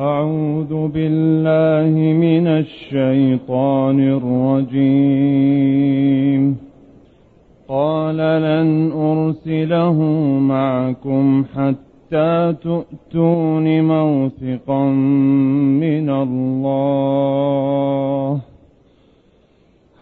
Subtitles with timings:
[0.00, 4.00] أعوذ بالله من الشيطان
[4.70, 6.56] الرجيم.
[7.68, 10.02] قال لن أرسله
[10.40, 14.84] معكم حتى تؤتون موثقا
[15.80, 18.40] من الله.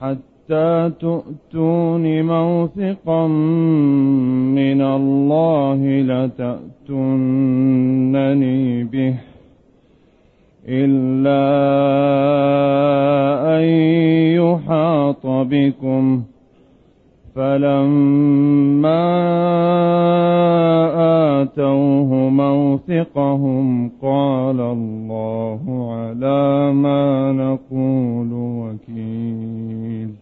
[0.01, 3.27] حتى تؤتون موثقا
[4.57, 9.15] من الله لتأتونني به.
[10.69, 11.43] إلا
[13.59, 13.65] أن
[14.39, 16.23] يحاط بكم
[17.35, 19.03] فلما
[21.43, 30.22] آتوه موثقهم قال الله على ما نقول وكيل.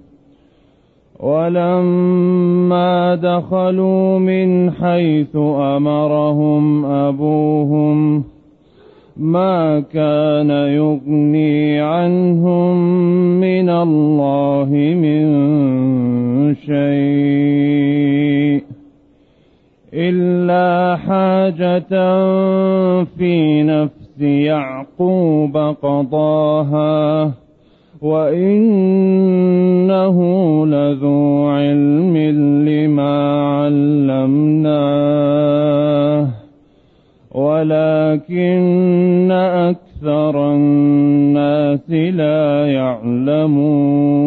[1.21, 5.37] ولما دخلوا من حيث
[5.77, 8.25] أمرهم أبوهم
[9.17, 11.56] ما كان يغني
[21.47, 27.33] حاجة في نفس يعقوب قضاها
[28.03, 28.97] وإنه
[30.67, 32.17] لذو علم
[32.69, 34.67] لما علمناه.
[37.35, 44.27] ولكن أكثر الناس لا يعلمون.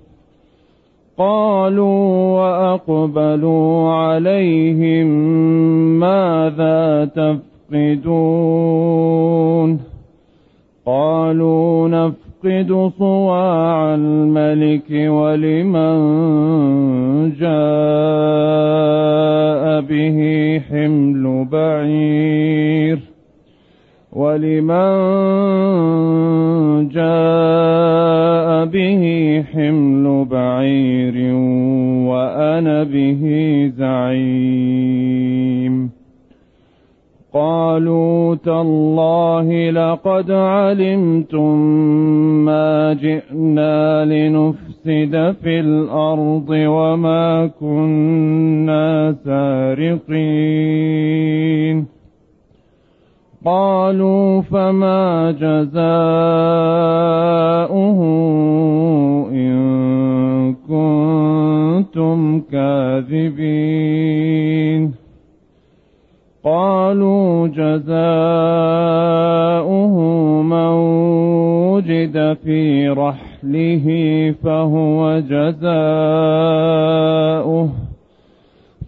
[1.21, 2.01] قالوا
[2.37, 5.07] وأقبلوا عليهم
[5.99, 7.05] ماذا
[7.71, 8.19] تفقدون
[10.85, 15.99] قالوا نفقد صواع الملك ولمن
[17.39, 17.51] جاء
[19.81, 20.17] به
[20.69, 22.50] حمل بعير
[24.11, 24.91] ولمن
[26.87, 31.33] جاء به حمل بعير
[32.07, 33.23] وأنا به
[33.77, 35.91] زعيم.
[37.33, 41.57] قالوا تالله لقد علمتم
[42.45, 51.90] ما جئنا لنفسد في الأرض وما كنا سارقين.
[53.45, 55.71] قالوا فما جزاؤه
[59.31, 63.81] إن كنتم كاذبين.
[66.43, 67.95] قالوا جزاؤه
[70.41, 70.73] من
[71.73, 73.85] وجد في رحله
[74.43, 75.61] فهو جزاؤه.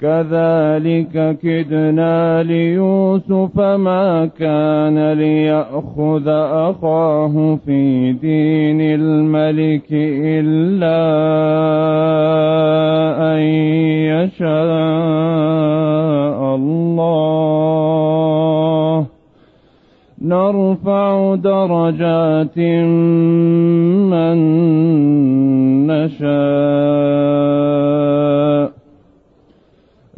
[0.00, 6.28] كذلك كدنا ليوسف ما كان ليأخذ
[6.68, 11.06] أخاه في دين الملك إلا
[13.32, 13.40] أن
[14.12, 14.46] يشاء
[16.54, 17.46] الله.
[20.22, 22.58] نرفع درجات
[24.12, 24.36] من
[25.86, 27.16] نشاء.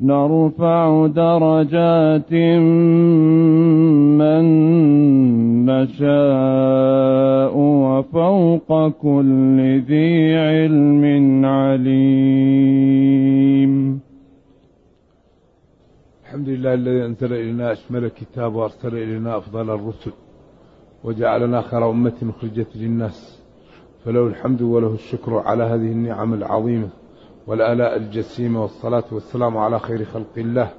[0.00, 2.32] نرفع درجات
[4.18, 4.44] من
[5.66, 12.88] نشاء وفوق كل ذي علم عليم.
[16.24, 20.12] الحمد لله الذي أنزل إلينا أشمل الكتاب وأرسل إلينا أفضل الرسل
[21.04, 23.42] وجعلنا خير أمة أخرجت للناس
[24.04, 26.88] فله الحمد وله الشكر على هذه النعم العظيمة.
[27.48, 30.70] والآلاء الجسيمة والصلاة والسلام على خير خلق الله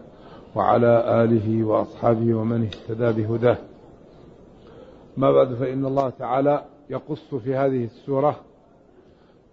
[0.56, 3.58] وعلى آله وأصحابه ومن اهتدى بهداه.
[5.18, 8.40] ما بعد فإن الله تعالى يقص في هذه السورة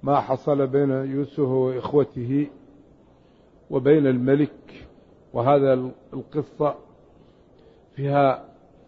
[0.03, 2.47] ما حصل بين يوسف وإخوته
[3.71, 4.87] وبين الملك
[5.33, 6.75] وهذا القصة
[7.95, 8.45] فيها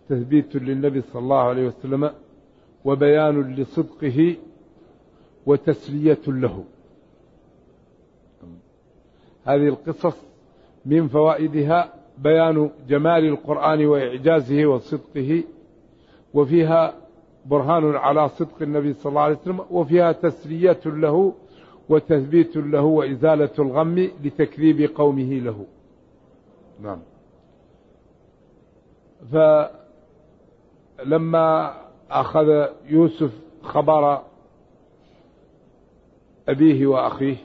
[0.08, 2.10] تثبيت للنبي صلى الله عليه وسلم
[2.84, 4.36] وبيان لصدقه
[5.46, 6.64] وتسلية له.
[9.48, 10.16] هذه القصص
[10.86, 15.44] من فوائدها بيان جمال القرآن وإعجازه وصدقه
[16.34, 16.94] وفيها
[17.46, 21.34] برهان على صدق النبي صلى الله عليه وسلم وفيها تسلية له
[21.88, 25.66] وتثبيت له وإزالة الغم لتكذيب قومه له.
[26.80, 26.98] نعم.
[30.98, 31.74] فلما
[32.10, 33.30] أخذ يوسف
[33.62, 34.22] خبر
[36.48, 37.36] أبيه وأخيه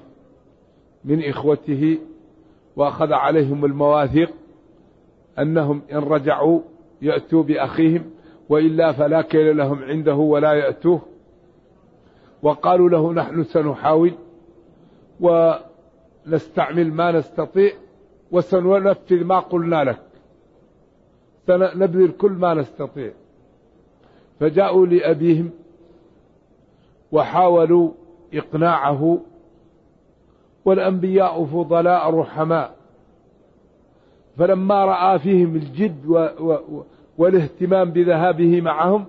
[1.06, 1.98] من إخوته
[2.76, 4.32] وأخذ عليهم المواثيق
[5.40, 6.62] أنهم إن رجعوا
[7.02, 8.06] يأتوا بأخيهم
[8.50, 11.02] وإلا فلا كيل لهم عنده ولا يأتوه.
[12.44, 14.12] وقالوا له نحن سنحاول
[15.20, 17.72] ونستعمل ما نستطيع
[18.32, 20.02] وسننفذ ما قلنا لك.
[21.48, 23.12] سنبذل كل ما نستطيع.
[24.40, 25.50] فجاءوا لأبيهم
[27.12, 27.92] وحاولوا
[28.34, 29.20] إقناعه
[30.66, 32.76] والأنبياء فضلاء رحماء.
[34.38, 36.06] فلما رأى فيهم الجد
[37.18, 39.06] والاهتمام بذهابه معهم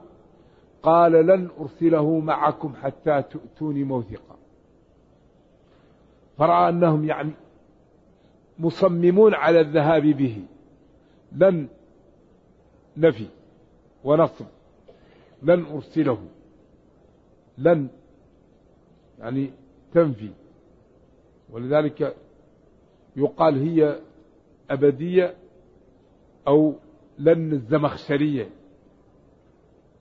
[0.82, 4.36] قال لن أرسله معكم حتى تؤتوني موثقا.
[6.38, 7.30] فرأى أنهم يعني
[8.58, 10.42] مصممون على الذهاب به.
[11.32, 11.68] لن
[12.96, 13.26] نفي
[14.04, 14.46] ونصب.
[15.42, 16.18] لن أرسله.
[17.58, 17.88] لن
[19.18, 19.50] يعني
[19.92, 20.30] تنفي.
[21.50, 22.16] ولذلك
[23.16, 23.98] يقال هي
[24.70, 25.34] أبدية
[26.48, 26.74] أو
[27.18, 28.48] لن الزمخشرية.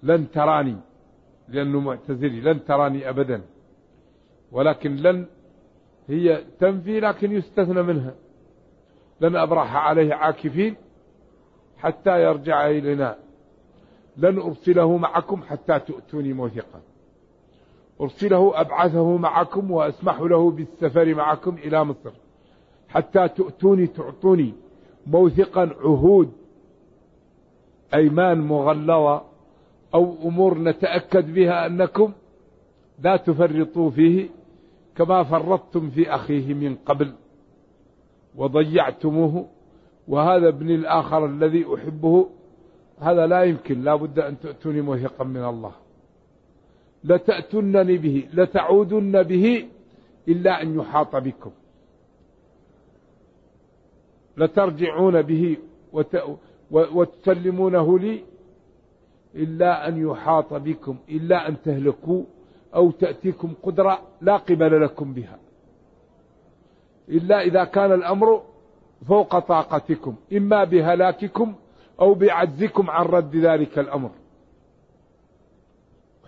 [0.03, 0.77] لن تراني
[1.49, 3.41] لأنه معتزلي لن تراني أبدا.
[4.51, 5.25] ولكن لن
[6.07, 8.15] هي تنفي لكن يستثنى منها.
[9.21, 10.75] لن أبرح عليه عاكفين
[11.77, 13.17] حتى يرجع إلينا.
[14.17, 16.81] لن أرسله معكم حتى تؤتوني موثقا.
[18.01, 22.11] أرسله أبعثه معكم وأسمح له بالسفر معكم إلى مصر.
[22.89, 24.53] حتى تؤتوني تعطوني
[25.07, 26.31] موثقا عهود
[27.93, 29.21] أيمان مغلظة
[29.93, 32.11] أو أمور نتأكد بها أنكم
[32.99, 34.29] لا تفرطوا فيه
[34.95, 37.13] كما فرطتم في أخيه من قبل
[38.35, 39.47] وضيعتموه.
[40.07, 42.29] وهذا ابن الآخر الذي أحبه
[42.99, 45.71] هذا لا يمكن لا بد أن تؤتوني موثقا من الله.
[47.03, 49.65] لتأتنني به لتعودن به
[50.27, 51.51] إلا أن يحاط بكم.
[54.37, 55.57] لترجعون به
[56.71, 58.23] وتسلمونه لي
[59.35, 62.23] إلا أن يحاط بكم إلا أن تهلكوا
[62.75, 65.39] أو تأتيكم قدرة لا قبل لكم بها.
[67.09, 68.43] إلا إذا كان الأمر
[69.07, 71.53] فوق طاقتكم إما بهلاككم
[71.99, 74.11] أو بعجزكم عن رد ذلك الأمر.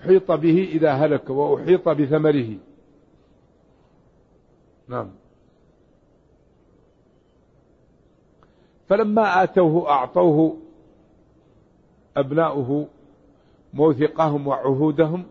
[0.05, 2.57] أحيط به إذا هلك وأحيط بثمره.
[4.87, 5.09] نعم.
[8.87, 10.57] فلما آتوه أعطوه
[12.17, 12.87] أبناؤه
[13.73, 15.25] موثقهم وعهودهم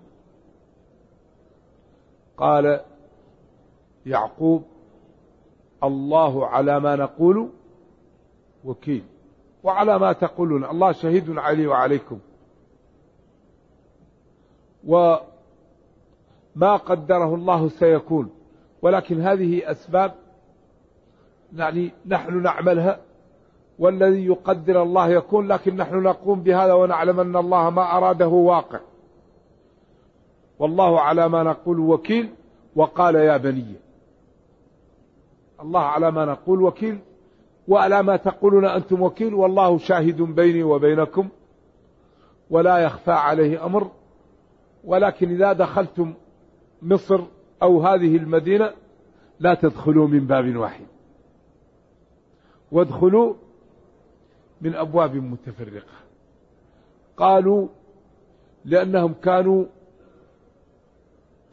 [2.36, 2.80] قال
[4.06, 4.64] يعقوب
[5.82, 7.50] الله على ما نقول
[8.64, 9.04] وكيل
[9.62, 12.18] وعلى ما تقولون الله شهيد علي وعليكم.
[14.86, 18.30] وما قدره الله سيكون.
[18.82, 20.14] ولكن هذه أسباب
[21.56, 22.98] يعني نحن نعملها
[23.78, 28.80] والذي يقدر الله يكون لكن نحن نقوم بهذا ونعلم أن الله ما أراده واقع.
[30.58, 32.30] والله على ما نقول وكيل
[32.76, 33.74] وقال يا بني.
[35.60, 36.98] الله على ما نقول وكيل
[37.68, 41.28] وعلى ما تقولون أنتم وكيل والله شاهد بيني وبينكم
[42.50, 43.90] ولا يخفى عليه أمر.
[44.84, 46.14] ولكن إذا دخلتم
[46.82, 47.20] مصر
[47.62, 48.72] أو هذه المدينة
[49.40, 50.86] لا تدخلوا من باب واحد.
[52.72, 53.34] وادخلوا
[54.60, 55.94] من أبواب متفرقة.
[57.16, 57.68] قالوا
[58.64, 59.64] لأنهم كانوا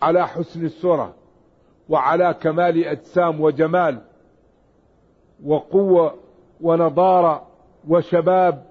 [0.02, 1.16] على حسن الصورة
[1.90, 4.02] وعلى كمال أجسام وجمال
[5.46, 6.16] وقوة
[6.62, 7.48] ونضارة
[7.88, 8.66] وشباب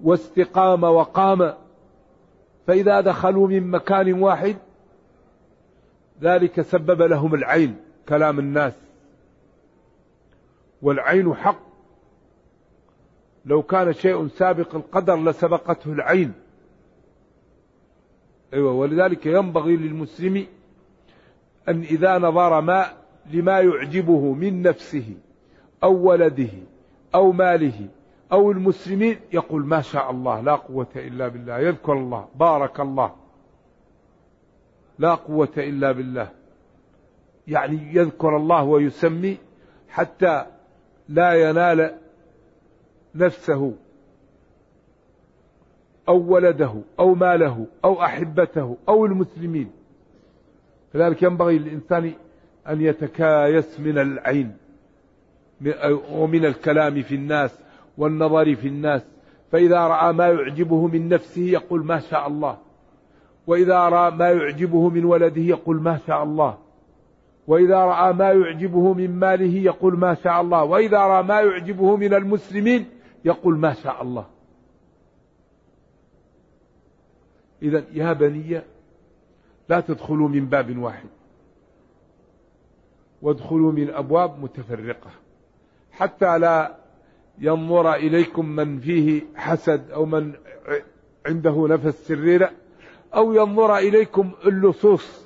[0.00, 1.54] واستقامة وقامة
[2.66, 4.56] فإذا دخلوا من مكان واحد
[6.20, 7.76] ذلك سبب لهم العين
[8.08, 8.72] كلام الناس.
[10.82, 11.60] والعين حق.
[13.44, 16.32] لو كان شيء سابق القدر لسبقته العين.
[18.54, 20.46] أيوة ولذلك ينبغي للمسلم
[21.68, 22.86] أن إذا نظر ما
[23.32, 25.14] لما يعجبه من نفسه
[25.82, 26.48] أو ولده
[27.14, 27.88] أو ماله
[28.34, 33.14] أو المسلمين يقول ما شاء الله لا قوة إلا بالله يذكر الله بارك الله.
[34.98, 36.28] لا قوة إلا بالله.
[37.48, 39.38] يعني يذكر الله ويسمي
[39.88, 40.46] حتى
[41.08, 41.94] لا ينال
[43.14, 43.72] نفسه
[46.08, 49.70] أو ولده أو ماله أو أحبته أو المسلمين.
[50.94, 52.12] لذلك ينبغي للإنسان
[52.68, 54.56] أن يتكايس من العين
[56.10, 57.63] ومن الكلام في الناس.
[57.98, 59.02] والنظر في الناس.
[59.52, 62.58] فإذا رأى ما يعجبه من نفسه يقول ما شاء الله.
[63.46, 66.58] وإذا رأى ما يعجبه من ولده يقول ما شاء الله.
[67.46, 70.64] وإذا رأى ما يعجبه من ماله يقول ما شاء الله.
[70.64, 72.86] وإذا رأى ما يعجبه من المسلمين
[73.24, 74.26] يقول ما شاء الله.
[77.62, 78.60] إذا يا بني
[79.68, 81.08] لا تدخلوا من باب واحد.
[83.22, 85.10] وادخلوا من أبواب متفرقة.
[85.92, 86.83] حتى لا
[87.38, 90.32] ينظر إليكم من فيه حسد أو من
[91.26, 92.50] عنده نفس شريرة
[93.14, 95.24] أو ينظر إليكم اللصوص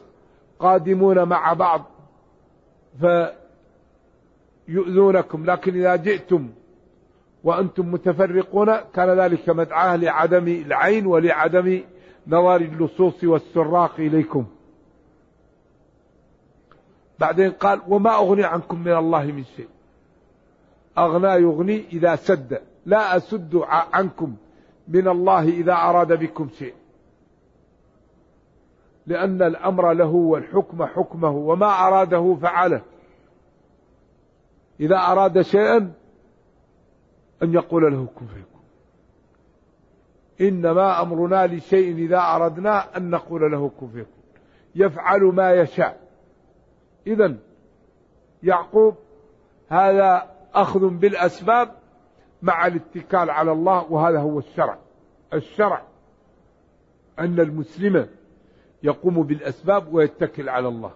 [0.59, 1.85] قادمون مع بعض
[4.69, 5.45] فيؤذونكم.
[5.45, 6.49] لكن إذا جئتم
[7.45, 11.83] وأنتم متفرقون كان ذلك مدعاه لعدم العين ولعدم
[12.27, 14.47] نظر اللصوص والسراق إليكم.
[17.19, 19.69] بعدين قال وما أغني عنكم من الله من شيء.
[21.05, 22.63] أغنى يغني إذا سد.
[22.87, 23.57] لا أسد
[23.93, 24.37] عنكم
[24.89, 26.75] من الله إذا أراد بكم شيء.
[29.07, 32.81] لأن الأمر له والحكم حكمه وما أراده فعله.
[34.81, 35.93] إذا أراد شيئا
[37.43, 38.63] أن يقول له كن فيكون.
[40.41, 44.23] إنما أمرنا لشيء إذا أردنا أن نقول له كن فيكون.
[44.75, 46.01] يفعل ما يشاء.
[47.07, 47.35] إذا
[48.43, 48.95] يعقوب
[49.69, 51.75] هذا أخذ بالأسباب
[52.43, 54.79] مع الاتكال على الله وهذا هو الشرع.
[55.33, 55.83] الشرع
[57.19, 58.09] أن المسلم
[58.83, 60.93] يقوم بالأسباب ويتكل على الله.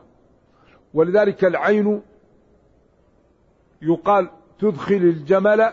[0.95, 2.02] ولذلك العين
[3.83, 5.73] يقال تدخل الجمل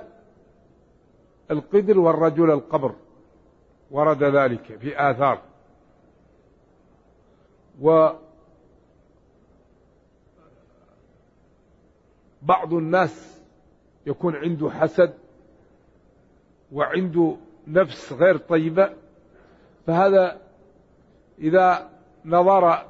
[1.51, 2.95] القدر والرجل القبر.
[3.91, 5.41] ورد ذلك في آثار.
[7.81, 8.09] و
[12.41, 13.38] بعض الناس
[14.09, 15.13] يكون عنده حسد
[16.71, 17.35] وعنده
[17.67, 18.89] نفس غير طيبة
[19.87, 20.37] فهذا
[21.39, 21.89] إذا
[22.25, 22.85] نظر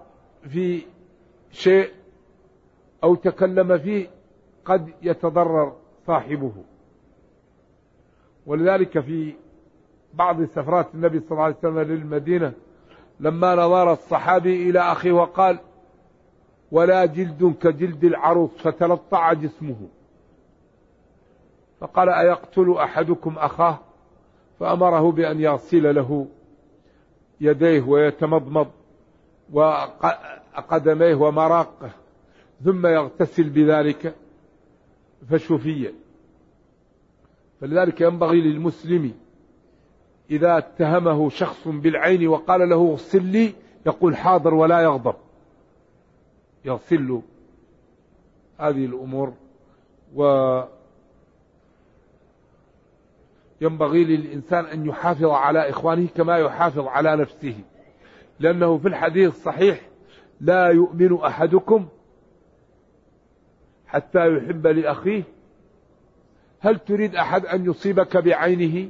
[0.50, 0.82] في
[1.52, 1.92] شيء
[3.04, 4.08] أو تكلم فيه
[4.66, 5.76] قد يتضرر
[6.08, 6.54] صاحبه.
[8.46, 9.34] ولذلك في
[10.14, 12.54] بعض سفرات النبي صلى الله عليه وسلم للمدينة
[13.20, 15.60] لما نظر الصحابي إلى أخيه وقال
[16.72, 19.88] ولا جلد كجلد العروس فتلطع جسمه.
[21.80, 23.80] فقال أيقتل أحدكم أخاه؟
[24.60, 26.28] فأمره بأن يغسل له
[27.42, 28.68] يديه ويتمضمض
[29.52, 31.92] وقدميه ومراقه
[32.64, 34.16] ثم يغتسل بذلك
[35.30, 35.94] فشفي
[37.62, 39.14] فلذلك ينبغي للمسلم
[40.32, 43.54] إذا اتهمه شخص بالعين وقال له اغسل لي
[43.86, 45.16] يقول حاضر ولا يغضب.
[46.66, 47.22] يغسل له
[48.58, 49.34] هذه الأمور
[50.16, 50.24] و
[53.62, 57.56] ينبغي للإنسان أن يحافظ على إخوانه كما يحافظ على نفسه.
[58.40, 59.82] لأنه في الحديث الصحيح
[60.42, 61.88] لا يؤمن أحدكم
[63.88, 65.24] حتى يحب لأخيه.
[66.60, 68.90] هل تريد أحد أن يصيبك بعينه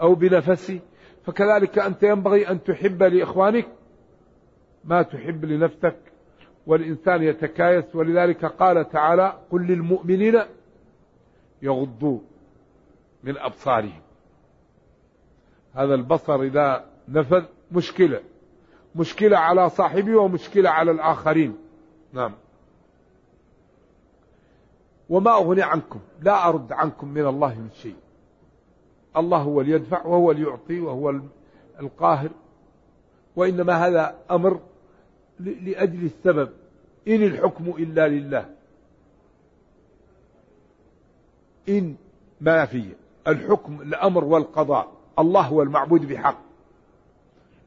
[0.00, 0.80] أو بنفسه؟
[1.24, 3.66] فكذلك أنت ينبغي أن تحب لإخوانك
[4.84, 5.96] ما تحب لنفسك.
[6.66, 7.96] والإنسان يتكايس.
[7.96, 10.40] ولذلك قال تعالى قل للمؤمنين
[11.62, 12.18] يغضوا
[13.26, 14.02] من أبصارهم.
[15.74, 18.20] هذا البصر إذا نفذ مشكلة.
[18.94, 21.56] مشكلة على صاحبه ومشكلة على الآخرين.
[22.12, 22.34] نعم.
[25.08, 26.00] وما أغني عنكم.
[26.20, 27.96] لا أرد عنكم من الله من شيء.
[29.16, 31.20] الله هو اللي يدفع وهو اللي يعطي وهو
[31.80, 32.30] القاهر.
[33.36, 34.60] وإنما هذا أمر
[35.40, 36.50] لأجل السبب.
[37.08, 38.54] إن الحكم إلا لله.
[41.68, 41.96] إن
[42.40, 43.05] ما في.
[43.28, 44.92] الحكم الأمر والقضاء.
[45.18, 46.38] الله هو المعبود بحق.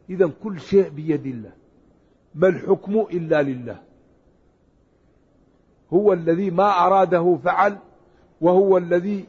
[0.09, 1.51] إذا كل شيء بيد الله.
[2.35, 3.77] ما الحكم إلا لله.
[5.93, 7.77] هو الذي ما أراده فعل
[8.41, 9.25] وهو الذي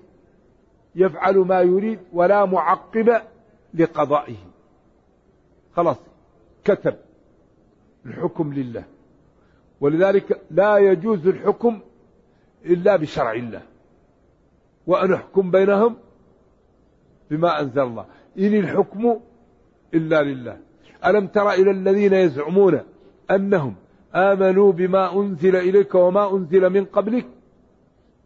[0.94, 3.22] يفعل ما يريد ولا معقب
[3.74, 4.36] لقضائه.
[5.76, 5.96] خلاص
[6.64, 6.96] كتب
[8.06, 8.84] الحكم لله.
[9.80, 11.80] ولذلك لا يجوز الحكم
[12.64, 13.62] إلا بشرع الله.
[14.86, 15.96] وأن أحكم بينهم
[17.30, 18.06] بما أنزل الله.
[18.38, 19.20] إن الحكم
[19.94, 20.58] إلا لله.
[21.06, 22.80] ألم تر إلى الذين يزعمون
[23.30, 23.74] أنهم
[24.14, 27.26] آمنوا بما أنزل إليك وما أنزل من قبلك؟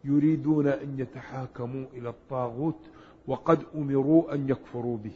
[0.03, 2.79] يريدون أن يتحاكموا إلى الطاغوت
[3.27, 5.13] وقد أمروا أن يكفروا به.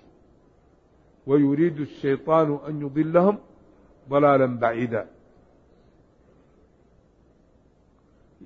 [1.28, 3.38] ويريد الشيطان أن يضلهم
[4.10, 5.08] ضلالا بعيدا.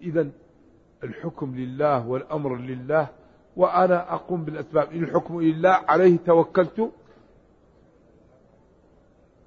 [0.01, 0.29] إذا
[1.03, 3.07] الحكم لله والأمر لله
[3.55, 4.91] وأنا أقوم بالأسباب.
[4.91, 6.91] إن الحكم لله عليه توكلت.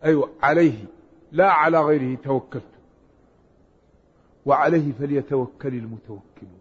[0.05, 0.85] أيوة عليه.
[1.33, 2.63] لا على غيره توكلت.
[4.47, 6.61] وعليه فليتوكل المتوكلون.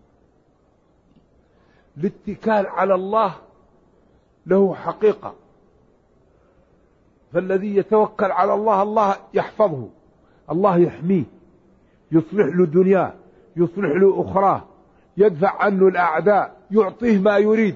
[1.98, 3.36] الاتكال على الله
[4.46, 5.36] له حقيقة.
[7.34, 9.90] فالذي يتوكل على الله الله يحفظه.
[10.52, 11.24] الله يحميه.
[12.12, 13.14] يصلح له دنياه
[13.56, 14.64] يصلح له أخراه.
[15.18, 17.76] يدفع عنه الأعداء يعطيه ما يريد.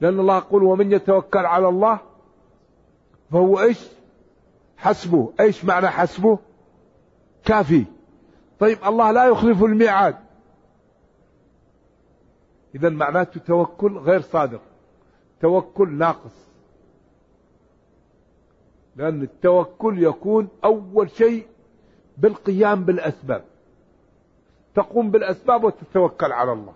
[0.00, 1.98] لأن الله يقول ومن يتوكل على الله
[3.30, 3.88] فهو إيش؟
[4.76, 5.32] حسبه.
[5.40, 6.38] إيش معنى حسبه؟
[7.44, 7.84] كافي.
[8.58, 10.16] طيب الله لا يخلف الميعاد.
[12.74, 14.60] اذا معناته توكل غير صادق.
[15.40, 16.48] توكل ناقص.
[18.96, 21.46] لأن التوكل يكون أول شيء
[22.18, 23.44] بالقيام بالأسباب.
[24.74, 26.72] تقوم بالأسباب وتتوكل على الله.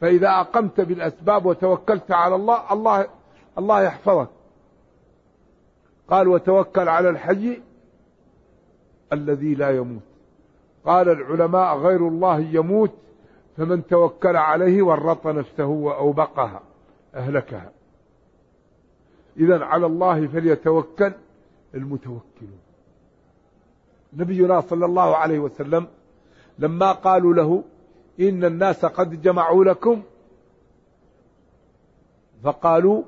[0.00, 3.06] فإذا أقمت بالأسباب وتوكلت على الله الله
[3.58, 4.28] الله يحفظك.
[6.08, 7.62] قال وتوكل على الحي
[9.12, 10.02] الذي لا يموت.
[10.84, 12.92] قال العلماء غير الله يموت
[13.56, 16.62] فمن توكل عليه ورط نفسه وأوبقها
[17.14, 17.72] أهلكها.
[19.36, 21.12] إذا على الله فليتوكل
[21.74, 22.60] المتوكلون.
[24.12, 25.86] نبينا صلى الله عليه وسلم
[26.58, 27.64] لما قالوا له
[28.20, 30.02] إن الناس قد جمعوا لكم
[32.42, 33.02] فقالوا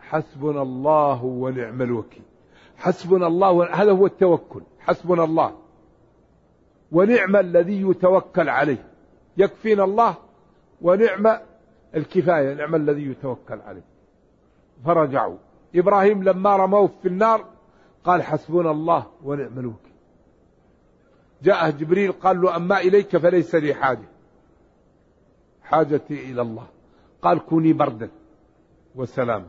[0.00, 2.22] حسبنا الله ونعم الوكيل.
[2.76, 4.62] حسبنا الله هذا هو التوكل.
[4.80, 5.52] حسبنا الله.
[6.92, 8.88] ونعم الذي يتوكل عليه.
[9.36, 10.14] يكفينا الله
[10.80, 11.38] ونعم
[11.94, 12.54] الكفاية.
[12.54, 13.84] نعم الذي يتوكل عليه.
[14.84, 15.36] فرجعوا.
[15.74, 17.44] إبراهيم لما رموه في النار
[18.04, 19.91] قال حسبنا الله ونعم الوكيل.
[21.42, 24.08] جاءه جبريل قال له أما إليك فليس لي حاجة.
[25.62, 26.66] حاجتي إلى الله.
[27.22, 28.10] قال كوني بردا
[28.94, 29.48] وسلاما.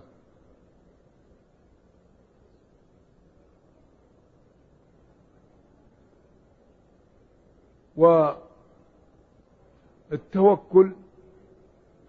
[10.11, 10.91] والتوكل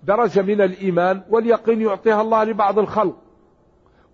[0.02, 3.16] درجة من الإيمان واليقين يعطيها الله لبعض الخلق.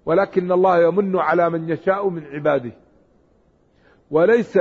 [0.06, 2.72] ولكن الله يمن على من يشاء من عباده.
[4.11, 4.59] وليس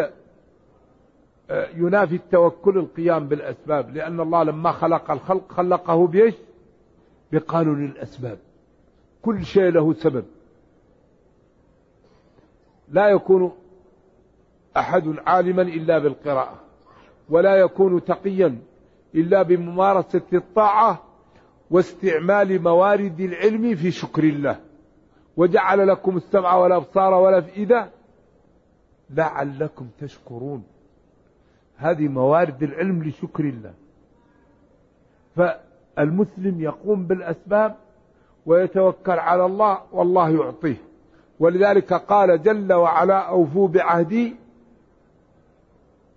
[1.51, 6.35] ينافي التوكل القيام بالأسباب لأن الله لما خلق الخلق خلقه بإيش؟
[7.31, 8.37] بقانون الأسباب.
[9.21, 10.25] كل شيء له سبب.
[12.89, 13.51] لا يكون
[14.77, 16.59] أحد عالما إلا بالقراءة
[17.29, 18.57] ولا يكون تقيا
[19.15, 21.03] إلا بممارسة الطاعة
[21.71, 24.59] واستعمال موارد العلم في شكر الله.
[25.37, 27.89] وجعل لكم السمع والأبصار والأفئدة
[29.09, 30.63] لعلكم تشكرون.
[31.79, 33.73] هذه موارد العلم لشكر الله.
[35.35, 37.75] فالمسلم يقوم بالأسباب
[38.45, 40.77] ويتوكل على الله والله يعطيه.
[41.39, 44.35] ولذلك قال جل وعلا أوفوا بعهدي.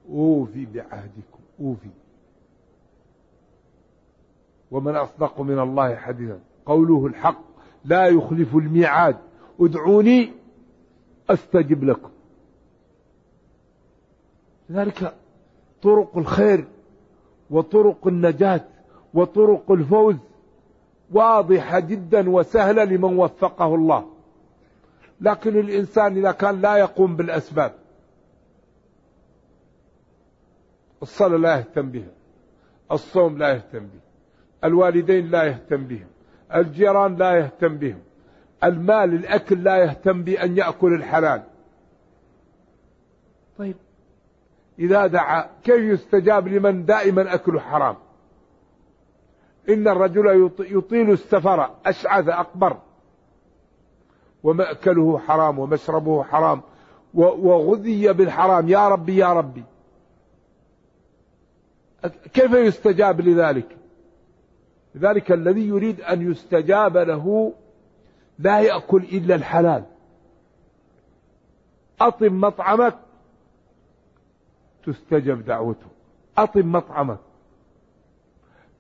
[0.09, 1.41] أوفي بعهدكم.
[1.61, 1.89] أوفي.
[4.71, 6.41] ومن أصدق من الله حديثا.
[6.67, 7.43] قوله الحق
[7.85, 9.17] لا يخلف الميعاد.
[9.61, 10.33] ادعوني
[11.31, 12.11] أستجب لكم.
[14.71, 15.15] لذلك
[15.83, 16.65] طرق الخير
[17.51, 18.65] وطرق النجاة
[19.15, 20.17] وطرق الفوز
[21.13, 24.07] واضحة جدا وسهلة لمن وفقه الله.
[25.21, 27.75] لكن الإنسان إذا كان لا يقوم بالأسباب
[31.03, 32.13] الصلاة لا يهتم بها
[32.93, 34.01] الصوم لا يهتم به
[34.65, 36.07] الوالدين لا يهتم بهم
[36.55, 37.99] الجيران لا يهتم بهم
[38.65, 41.43] المال الأكل لا يهتم بأن يأكل الحلال.
[43.59, 43.77] طيب
[44.79, 47.97] إذا دعا كيف يستجاب لمن دائما أكله حرام؟
[49.69, 52.77] إن الرجل يطيل السفر أشعث أقبر.
[54.43, 56.61] ومأكله حرام ومشربه حرام
[57.15, 58.69] وغذي بالحرام.
[58.69, 59.65] يا ربي يا ربي.
[62.35, 63.77] كيف يستجاب لذلك؟
[64.95, 67.53] لذلك الذي يريد أن يستجاب له
[68.39, 69.85] لا يأكل إلا الحلال.
[72.01, 72.99] أطم مطعمك
[74.85, 75.87] تستجب دعوته.
[76.39, 77.19] أطم مطعمك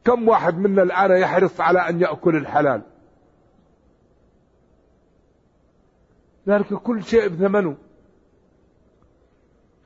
[0.04, 2.82] كم واحد منا الآن يحرص على أن يأكل الحلال؟
[6.48, 7.76] ذلك كل شيء بثمنه.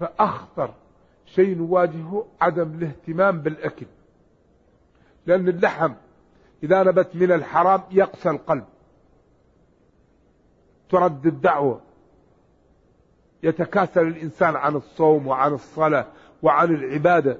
[0.00, 0.74] فأخطر
[1.26, 3.86] شيء نواجهه عدم الاهتمام بالأكل.
[5.26, 5.92] لأن اللحم
[6.62, 8.64] إذا نبت من الحرام يقسى القلب.
[10.88, 11.80] ترد الدعوة.
[13.42, 16.06] يتكاسل الإنسان عن الصوم وعن الصلاة
[16.42, 17.38] وعن العبادة.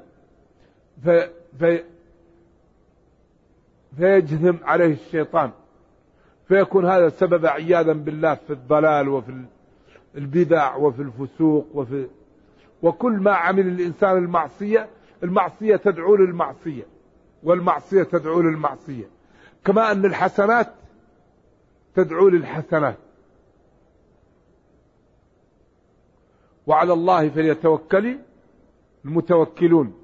[1.05, 1.29] في
[1.59, 1.83] في
[3.97, 5.51] فيجثم عليه الشيطان.
[6.49, 9.45] فيكون هذا سبب عياذا بالله في الضلال وفي
[10.17, 12.07] البدع وفي الفسوق وفي
[12.83, 14.89] وكل ما عمل الإنسان المعصية
[15.23, 16.87] المعصية تدعو للمعصية
[17.43, 19.05] والمعصية تدعو للمعصية.
[19.65, 20.73] كما أن الحسنات
[21.95, 22.97] تدعو للحسنات.
[26.67, 28.19] وعلى الله فليتوكل
[29.05, 29.95] المتوكلون.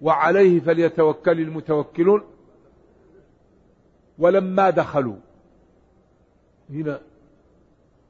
[0.00, 2.22] وعليه فليتوكل المتوكلون.
[4.18, 5.16] ولما دخلوا
[6.70, 7.00] هنا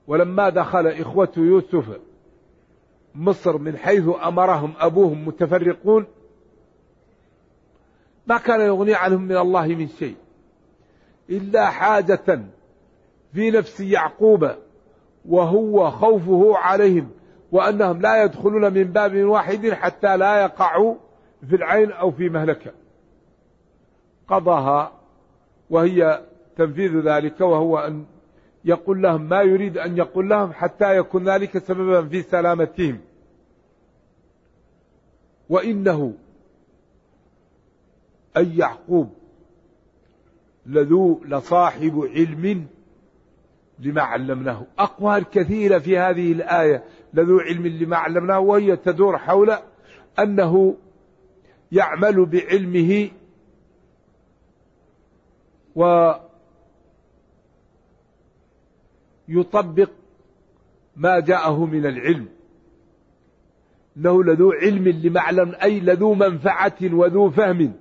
[0.06, 2.00] ولما دخل إخوة يوسف
[3.14, 6.06] مصر من حيث أمرهم أبوهم متفرقون
[8.26, 10.16] ما كان يغني عنهم من الله من شيء
[11.30, 12.40] إلا حاجة
[13.32, 14.50] في نفس يعقوب
[15.28, 17.10] وهو خوفه عليهم
[17.52, 20.94] وأنهم لا يدخلون من باب واحد حتى لا يقعوا
[21.48, 22.72] في العين أو في مهلكة.
[24.28, 24.92] قضاها
[25.70, 26.22] وهي
[26.56, 28.04] تنفيذ ذلك وهو أن
[28.64, 32.98] يقول لهم ما يريد أن يقول لهم حتى يكون ذلك سببا في سلامتهم.
[35.48, 36.14] وإنه
[38.36, 39.14] أي يعقوب
[40.66, 42.66] لذو لصاحب علم
[43.78, 44.66] لما علمناه.
[44.78, 46.84] أقوال كثيرة في هذه الآية
[47.14, 49.56] لذو علم لما علمناه وهي تدور حول
[50.18, 50.76] أنه
[51.72, 53.10] يعمل بعلمه
[59.28, 59.90] ويطبق
[60.96, 62.28] ما جاءه من العلم.
[63.96, 67.72] إنه لذو علم لمعلم أي لذو منفعة وذو فهم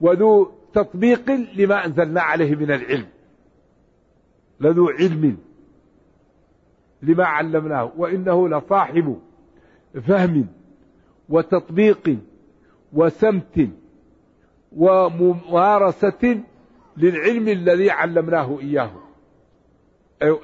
[0.00, 3.06] وذو تطبيق لما أنزلنا عليه من العلم.
[4.60, 5.36] لذو علم
[7.02, 9.20] لما علمناه وإنه لصاحب
[10.06, 10.46] فهم
[11.28, 12.18] وتطبيق
[12.92, 13.68] وسمت
[14.76, 16.40] وممارسة
[16.96, 18.90] للعلم الذي علمناه إياه.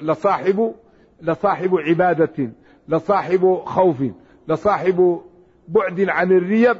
[0.03, 0.75] لصاحب
[1.23, 2.51] لصاحب عبادة
[2.89, 4.03] لصاحب خوف
[4.49, 5.21] لصاحب
[5.69, 6.77] بعد عن الريب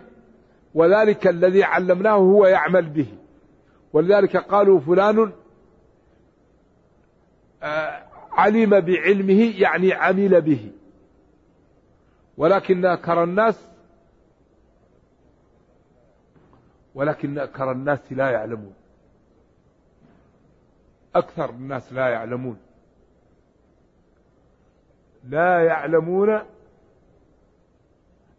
[0.75, 3.07] وذلك الذي علمناه هو يعمل به.
[3.93, 5.33] ولذلك قالوا فلان
[8.33, 10.73] علم بعلمه يعني عمل به.
[12.37, 13.69] ولكن أكثر الناس
[16.95, 18.75] ولكن أكثر الناس لا يعلمون.
[21.15, 22.59] أكثر الناس لا يعلمون.
[25.25, 26.41] لا يعلمون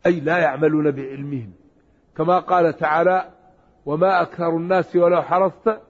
[0.05, 1.53] أي لا يعملون بعلمهم.
[2.17, 3.31] كما قال تعالى
[3.85, 5.81] وما أكثر الناس ولو حرصت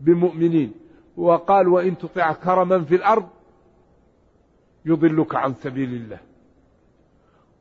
[0.00, 0.87] بمؤمنين.
[1.18, 3.28] وقال وإن تطع كرما في الأرض
[4.84, 6.18] يضلك عن سبيل الله.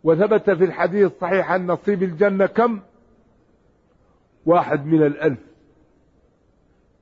[0.03, 2.79] وثبت في الحديث الصحيح أن نصيب الجنة كم؟
[4.45, 5.39] واحد من الألف.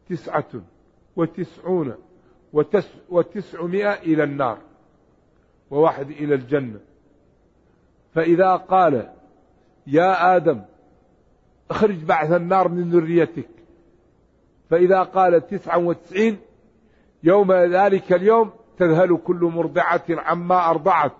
[0.09, 0.49] تسعة
[1.15, 1.95] وتسعون
[2.53, 4.57] وتس وتسعمائة إلى النار
[5.71, 6.79] وواحد إلى الجنة.
[8.13, 9.13] فإذا قال
[9.87, 10.61] يا آدم
[11.71, 13.54] اخرج بعث النار من ذريتك.
[14.69, 16.37] فإذا قال تسعة وتسعين
[17.23, 21.11] يوم ذلك اليوم تذهل كل مرضعة عما أرضعت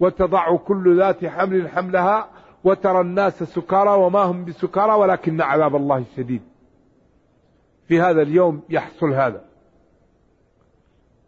[0.00, 2.28] وتضع كل ذات حمل حملها
[2.64, 6.42] وترى الناس سكارى وما هم بسكارى ولكن عذاب الله شديد.
[7.88, 9.44] في هذا اليوم يحصل هذا.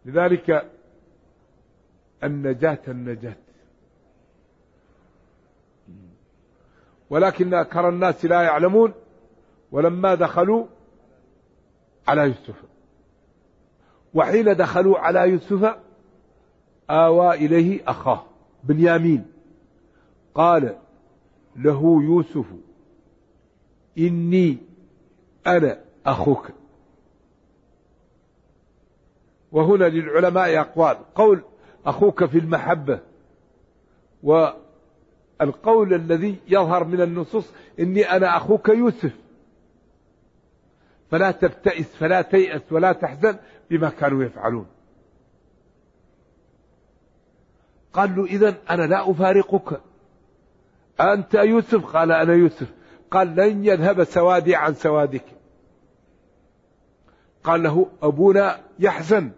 [0.05, 0.71] لذلك
[2.23, 3.35] النجاة النجاة.
[7.09, 8.93] ولكن أكثر الناس لا يعلمون
[9.71, 10.65] ولما دخلوا
[12.07, 12.55] على يوسف.
[14.13, 15.75] وحين دخلوا على يوسف
[16.89, 18.23] آوى إليه أخاه
[18.63, 19.25] بنيامين.
[20.35, 20.75] قال
[21.55, 22.45] له يوسف
[23.97, 24.57] إني
[25.47, 26.49] أنا أخوك.
[29.51, 30.97] وهنا للعلماء أقوال.
[31.15, 31.41] قول
[31.85, 32.99] أخوك في المحبة.
[34.23, 39.13] والقول الذي يظهر من النصوص إني أنا أخوك يوسف.
[41.11, 43.37] فلا تبتئس فلا تيأس ولا تحزن
[43.69, 44.67] بما كانوا يفعلون.
[47.93, 49.81] قال له إذا أنا لا أفارقك.
[50.99, 52.73] أنت يوسف؟ قال أنا يوسف.
[53.11, 55.25] قال لن يذهب سوادي عن سوادك.
[57.43, 59.31] قال له أبونا يحزن.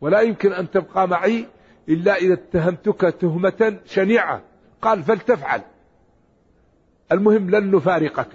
[0.00, 1.46] ولا يمكن أن تبقى معي
[1.88, 4.42] إلا إذا اتهمتك تهمة شنيعة.
[4.82, 5.62] قال فلتفعل.
[7.12, 8.28] المهم لن نفارقك.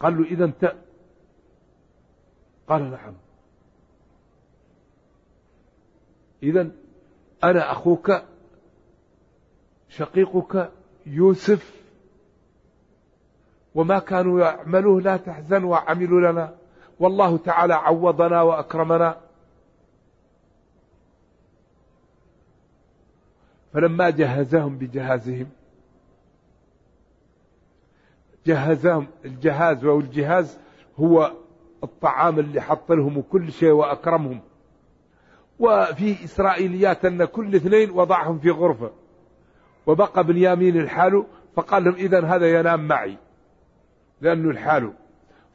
[0.00, 0.74] قال له إذا انت
[2.68, 3.14] قال نعم.
[6.42, 6.70] إذا
[7.44, 8.12] أنا أخوك
[9.88, 10.70] شقيقك
[11.06, 11.78] يوسف
[13.74, 16.54] وما كانوا يعملوه لا تحزن وعملوا لنا.
[17.00, 19.20] والله تعالى عوضنا وأكرمنا.
[23.72, 25.46] فلما جهزهم بجهازهم
[28.48, 30.58] جهزهم الجهاز أو الجهاز
[31.00, 31.32] هو
[31.84, 34.40] الطعام اللي حط لهم وكل شيء وأكرمهم.
[35.58, 38.90] وفي إسرائيليات أن كل اثنين وضعهم في غرفة.
[39.86, 41.24] وبقى بنيامين الحال
[41.56, 43.16] فقال لهم إذا هذا ينام معي.
[44.20, 44.92] لأنه الحال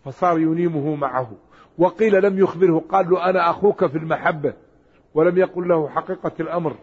[0.06, 1.32] فصار ينيمه معه.
[1.77, 2.84] وقيل لم يخبره.
[2.89, 4.53] قال له أنا أخوك في المحبة.
[5.13, 6.75] ولم يقل له حقيقة الأمر.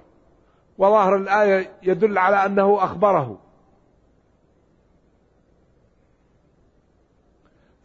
[0.79, 3.39] وظاهر الآية يدل على أنه أخبره.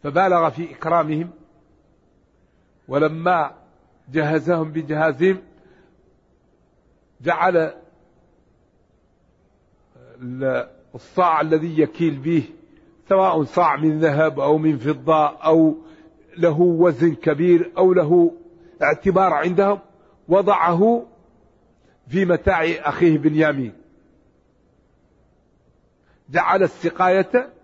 [0.06, 1.30] فبالغ في إكرامهم
[2.88, 3.54] ولما
[4.12, 5.38] جهزهم بجهازهم
[7.20, 7.74] جعل
[10.94, 12.44] الصاع الذي يكيل به
[13.08, 15.76] سواء صاع من ذهب أو من فضة أو
[16.36, 18.32] له وزن كبير أو له
[18.82, 19.78] اعتبار عندهم
[20.28, 21.06] وضعه
[22.08, 23.72] في متاع أخيه بنيامين.
[26.30, 27.55] جعل السقاية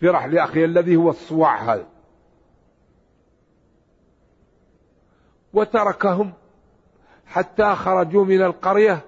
[0.00, 1.86] في رحل أخيه الذي هو الصواع هذا.
[5.52, 6.32] وتركهم
[7.26, 9.04] حتى خرجوا من القرية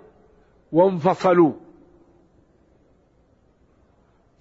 [0.72, 1.52] وانفصلوا.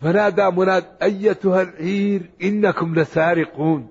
[0.01, 3.87] فنادى مناد أيتها العير إنكم لسارقون.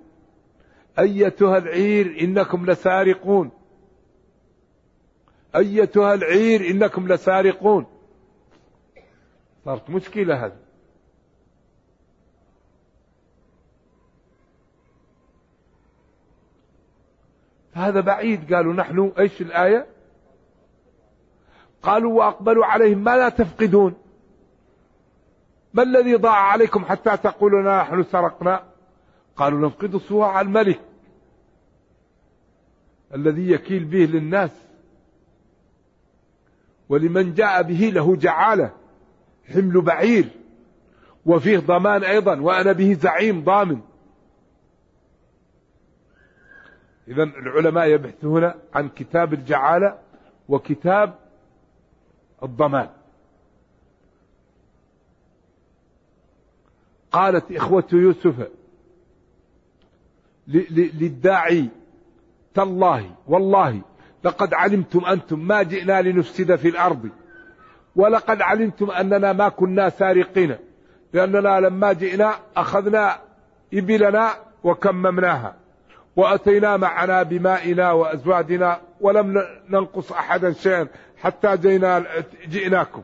[0.98, 3.50] أيتها العير إنكم لسارقون.
[5.56, 7.86] أيتها العير إنكم لسارقون.
[9.64, 10.65] صارت مشكلة هذه.
[17.76, 18.54] هذا بعيد.
[18.54, 19.86] قالوا نحن إيش الآية؟
[21.82, 23.94] قالوا وأقبلوا عليهم ما لا تفقدون.
[25.74, 28.62] ما الذي ضاع عليكم حتى تقولون نحن سرقنا؟
[29.36, 30.80] قالوا نفقد صواع الملك
[33.14, 34.50] الذي يكيل به للناس.
[36.88, 38.70] ولمن جاء به له جعالة
[39.54, 40.28] حمل بعير
[41.26, 43.80] وفيه ضمان أيضا وأنا به زعيم ضامن.
[47.08, 49.98] إذا العلماء يبحثون عن كتاب الجعالة
[50.48, 51.14] وكتاب
[52.42, 52.88] الضمان.
[57.12, 58.48] قالت إخوة يوسف
[60.48, 61.68] للداعي
[62.54, 63.80] تالله والله
[64.24, 67.08] لقد علمتم أنتم ما جئنا لنفسد في الأرض
[67.96, 70.56] ولقد علمتم أننا ما كنا سارقين
[71.12, 73.18] لأننا لما جئنا أخذنا
[73.74, 74.30] إبلنا
[74.64, 75.56] وكممناها.
[76.16, 82.04] وأتينا معنا بمائنا وأزواجنا ولم ننقص أحدا شيئا حتى جينا
[82.48, 83.02] جئناكم.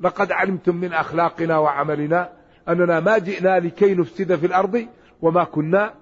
[0.00, 2.32] لقد علمتم من أخلاقنا وعملنا
[2.68, 4.88] أننا ما جئنا لكي نفسد في الأرض
[5.22, 5.94] وما كنا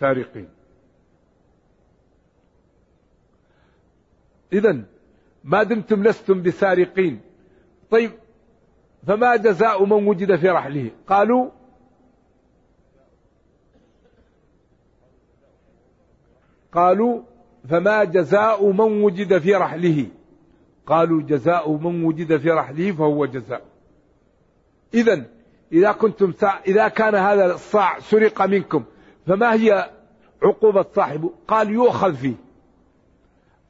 [0.00, 0.48] سارقين.
[4.52, 4.82] إذا
[5.44, 7.20] ما دمتم لستم بسارقين.
[7.90, 8.10] طيب
[9.06, 11.50] فما جزاء من وجد في رحله؟ قالوا
[16.74, 17.22] قالوا
[17.68, 20.06] فما جزاء من وجد في رحله.
[20.86, 23.62] قالوا جزاء من وجد في رحله فهو جزاء.
[24.94, 25.24] إذا
[25.72, 26.32] إذا كنتم
[26.66, 28.84] إذا كان هذا الصاع سرق منكم
[29.26, 29.90] فما هي
[30.42, 32.34] عقوبة صاحبه قال يؤخذ فيه.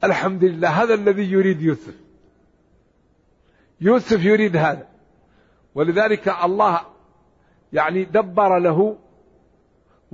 [0.03, 1.95] الحمد لله هذا الذي يريد يوسف.
[3.81, 4.87] يوسف يريد هذا.
[5.75, 6.81] ولذلك الله
[7.73, 8.97] يعني دبر له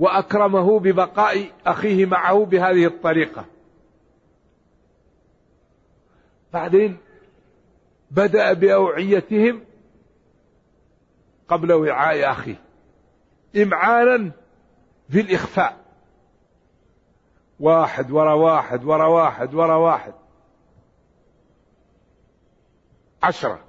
[0.02, 3.44] وأكرمه ببقاء أخيه معه بهذه الطريقة.
[6.52, 6.98] بعدين
[8.10, 9.64] بدأ بأوعيتهم
[11.48, 12.60] قبل وعاء أخيه
[13.56, 14.30] إمعانا
[15.08, 15.76] في الإخفاء.
[17.60, 20.14] واحد ورا واحد ورا واحد ورا واحد.
[23.22, 23.60] عشرة.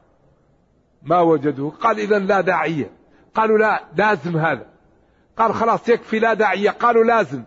[1.02, 1.72] ما وجدوه.
[1.72, 2.92] قال إذا لا داعية.
[3.36, 4.73] قالوا لا لازم هذا.
[5.38, 7.44] قال خلاص يكفي لا داعية قالوا لازم.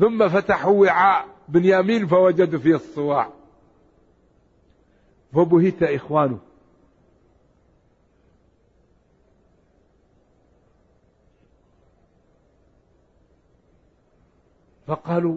[0.00, 3.30] ثم فتحوا وعاء بنيامين فوجدوا فيه الصواع.
[5.32, 6.38] فبهت إخوانه.
[14.86, 15.36] فقالوا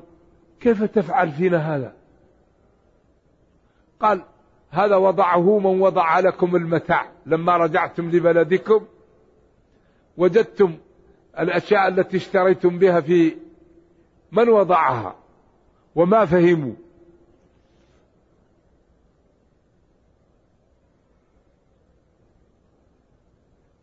[0.60, 1.94] كيف تفعل فينا هذا؟
[4.00, 4.24] قال
[4.70, 7.12] هذا وضعه من وضع لكم المتاع.
[7.26, 8.86] لما رجعتم لبلدكم
[10.18, 10.78] وجدتم
[11.40, 13.36] الأشياء التي اشتريتم بها في
[14.32, 15.16] من وضعها
[15.96, 16.74] وما فهموا.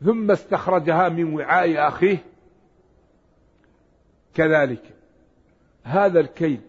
[0.04, 2.18] ثم استخرجها من وعاء أخيه.
[4.34, 4.82] كذلك
[5.82, 6.60] هذا الكيد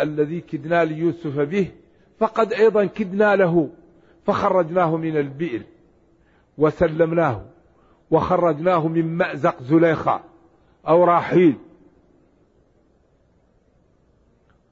[0.00, 1.72] الذي كدنا ليوسف به
[2.18, 3.70] فقد أيضا كدنا له
[4.26, 5.62] فخرجناه من البئر
[6.58, 7.55] وسلمناه.
[8.10, 10.20] وخرجناه من مأزق زليخة
[10.88, 11.56] أو راحيل.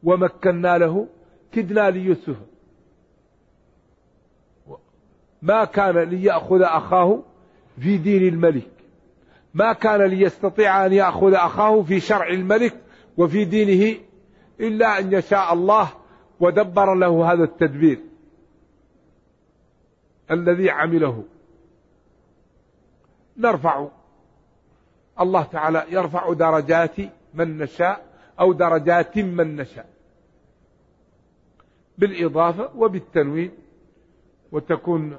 [0.03, 1.09] ومكنا له
[1.53, 2.37] كدنا ليوسف.
[5.43, 7.23] ما كان ليأخذ أخاه
[7.81, 8.71] في دين الملك.
[9.55, 12.81] ما كان ليستطيع أن يأخذ أخاه في شرع الملك
[13.17, 13.99] وفي دينه
[14.61, 15.89] إلا أن يشاء الله
[16.41, 17.99] ودبر له هذا التدبير
[20.31, 21.25] الذي عمله.
[23.37, 23.89] نرفع.
[25.21, 26.97] الله تعالى يرفع درجات
[27.35, 28.07] من نشاء
[28.41, 29.87] أو درجات من نشاء.
[31.99, 33.51] بالإضافة وبالتنوين.
[34.53, 35.19] وتكون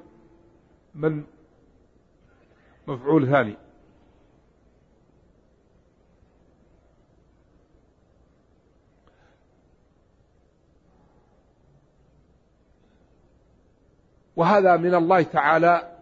[0.95, 1.23] من
[2.87, 3.55] مفعول ثاني
[14.35, 15.94] وهذا من الله تعالى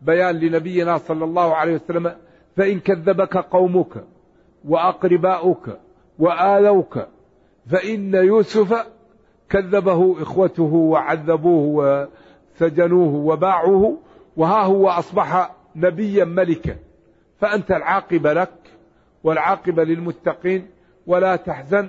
[0.00, 2.16] بيان لنبينا صلى الله عليه وسلم
[2.56, 4.04] فإن كذبك قومك
[4.64, 5.78] وأقرباؤك
[6.18, 7.06] وآذوك
[7.66, 8.86] فإن يوسف
[9.48, 12.08] كذبه إخوته وعذبوه
[12.60, 13.98] وسجنوه وباعوه
[14.36, 16.76] وها هو أصبح نبيا ملكا.
[17.40, 18.54] فأنت العاقبة لك
[19.24, 20.66] والعاقبة للمتقين
[21.06, 21.88] ولا تحزن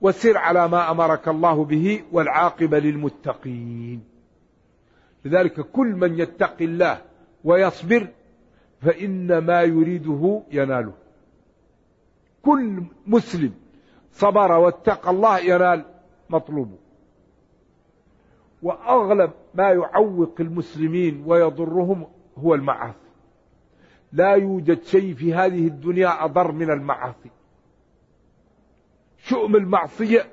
[0.00, 4.04] وسر على ما أمرك الله به والعاقبة للمتقين.
[5.24, 6.98] لذلك كل من يتقي الله
[7.44, 8.08] ويصبر
[8.80, 10.92] فإن ما يريده يناله.
[12.42, 13.54] كل مسلم
[14.12, 15.84] صبر واتقى الله ينال
[16.30, 16.78] مطلوبه.
[18.62, 22.06] وأغلب ما يعوق المسلمين ويضرهم
[22.38, 22.96] هو المعاصي.
[24.12, 27.30] لا يوجد شيء في هذه الدنيا أضر من المعاصي.
[29.18, 30.26] شؤم المعصية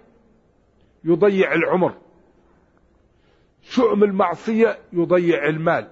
[1.04, 1.94] يضيع العمر.
[3.62, 5.88] شؤم المعصية يضيع المال.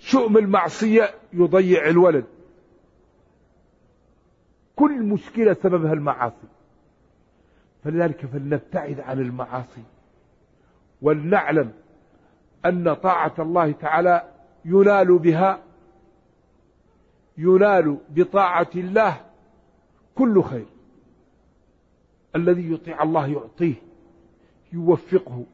[0.00, 2.24] شؤم المعصية يضيع الولد.
[4.76, 6.48] كل مشكلة سببها المعاصي.
[7.84, 9.82] فلذلك فلنبتعد عن المعاصي.
[11.02, 11.72] ولنعلم
[12.66, 14.28] أن طاعة الله تعالى
[14.64, 15.62] ينال بها
[17.38, 19.20] ينال بطاعة الله
[20.14, 20.66] كل خير.
[22.36, 23.74] الذي يطيع الله يعطيه
[24.72, 25.44] يوفقه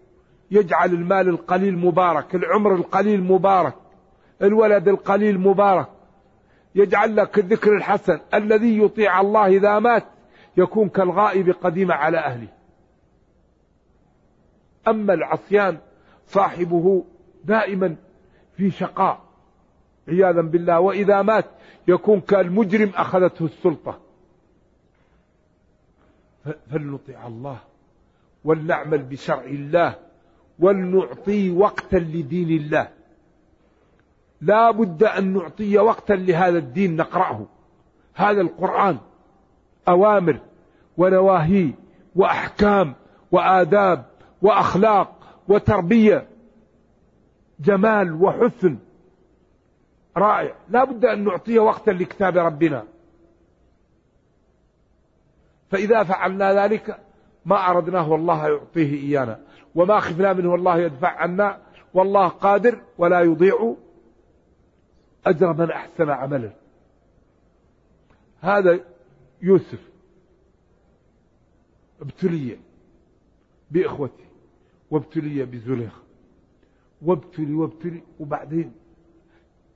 [0.50, 3.74] يجعل المال القليل مبارك العمر القليل مبارك
[4.42, 5.88] الولد القليل مبارك
[6.74, 10.04] يجعل لك الذكر الحسن الذي يطيع الله إذا مات
[10.56, 12.48] يكون كالغائب قديم على أهله.
[14.88, 15.78] أما العصيان
[16.26, 17.04] صاحبه
[17.44, 17.96] دائما
[18.56, 19.20] في شقاء
[20.08, 21.44] عياذا بالله وإذا مات
[21.88, 24.00] يكون كالمجرم أخذته السلطة.
[26.70, 27.58] فلنطيع الله
[28.44, 29.94] ولنعمل بشرع الله
[30.58, 32.95] ولنعطي وقتا لدين الله.
[34.46, 37.46] لا بد أن نعطي وقتا لهذا الدين نقرأه.
[38.14, 38.98] هذا القرآن
[39.88, 40.38] أوامر
[40.96, 41.74] ونواهي
[42.14, 42.94] وأحكام
[43.32, 44.04] وآداب
[44.42, 46.28] وأخلاق وتربية.
[47.60, 48.78] جمال وحسن
[50.16, 50.54] رائع.
[50.68, 52.84] لا بد أن نعطيه وقتا لكتاب ربنا.
[55.70, 57.00] فإذا فعلنا ذلك
[57.44, 59.40] ما أردناه والله يعطيه إيانا.
[59.74, 61.58] وما خفنا منه والله يدفع عنا
[61.94, 63.76] والله قادر ولا يضيع.
[65.26, 66.52] أجر من أحسن عملا
[68.40, 68.80] هذا
[69.42, 69.90] يوسف
[72.00, 72.58] ابتلي
[73.70, 74.24] بإخوته
[74.90, 76.02] وابتلي بزليخ
[77.02, 78.72] وابتلي وابتلي وبعدين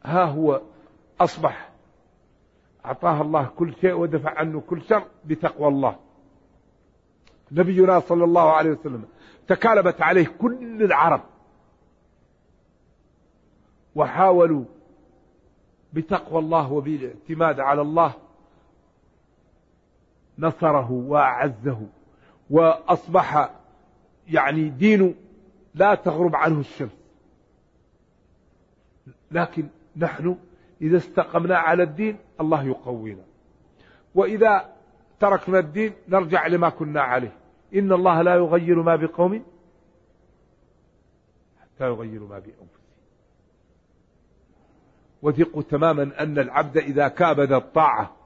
[0.04, 0.62] ها هو
[1.20, 1.72] أصبح
[2.84, 5.96] أعطاه الله كل شيء ودفع عنه كل شر بتقوى الله.
[7.52, 9.04] نبينا صلى الله عليه وسلم
[9.48, 11.22] تكالبت عليه كل العرب.
[13.94, 14.64] وحاولوا
[15.92, 18.12] بتقوى الله وبالاعتماد على الله
[20.38, 21.86] نصره وأعزه
[22.50, 23.50] وأصبح
[24.28, 25.14] يعني دينه
[25.74, 27.00] لا تغرب عنه الشمس
[29.30, 30.36] لكن نحن
[30.80, 33.22] إذا استقمنا على الدين الله يقوينا.
[34.14, 34.74] وإذا
[35.20, 37.32] تركنا الدين نرجع لما كنا عليه.
[37.74, 39.44] إن الله لا يغير ما بقوم
[41.60, 42.79] حتى يغيروا ما بأنفسهم.
[45.22, 48.16] وثقوا تماما أن العبد إذا كابد الطاعة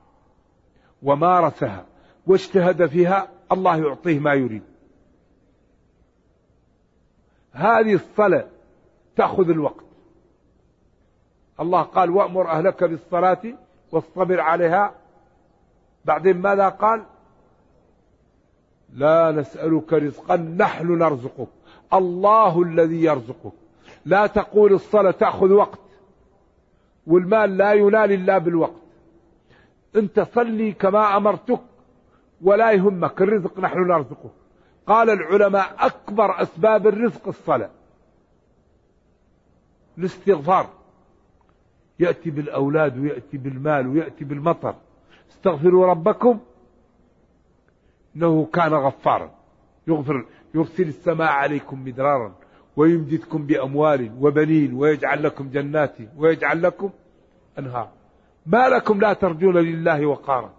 [1.03, 1.87] ومارسها
[2.27, 4.63] واجتهد فيها الله يعطيه ما يريد.
[7.53, 8.47] هذه الصلاة
[9.17, 9.85] تأخذ الوقت.
[11.61, 13.43] الله قال وأمر أهلك بالصلاة
[13.93, 14.95] واصطبر عليها.
[16.05, 17.05] بعدين ماذا قال؟
[18.93, 21.49] لا نسألك رزقا نحن نرزقك
[21.93, 23.53] الله الذي يرزقك.
[24.05, 25.84] لا تقول الصلاة تأخذ وقت.
[27.07, 28.83] والمال لا ينال إلا بالوقت.
[29.97, 31.61] أنت صلي كما أمرتك
[32.43, 34.31] ولا يهمك الرزق نحن نرزقه.
[34.87, 37.71] قال العلماء أكبر أسباب الرزق الصلاة.
[39.99, 40.71] الاستغفار.
[41.99, 44.75] يأتي بالأولاد ويأتي بالمال ويأتي بالمطر.
[45.31, 46.41] استغفروا ربكم
[48.17, 49.31] إنه كان غفارا.
[49.87, 52.35] يغفر يرسل السماء عليكم مدرارا.
[52.77, 56.91] ويمددكم بأموال وبنين ويجعل لكم جنات ويجعل لكم
[57.59, 57.89] أنهار.
[58.47, 60.53] ما لكم لا ترجون لله وقارا.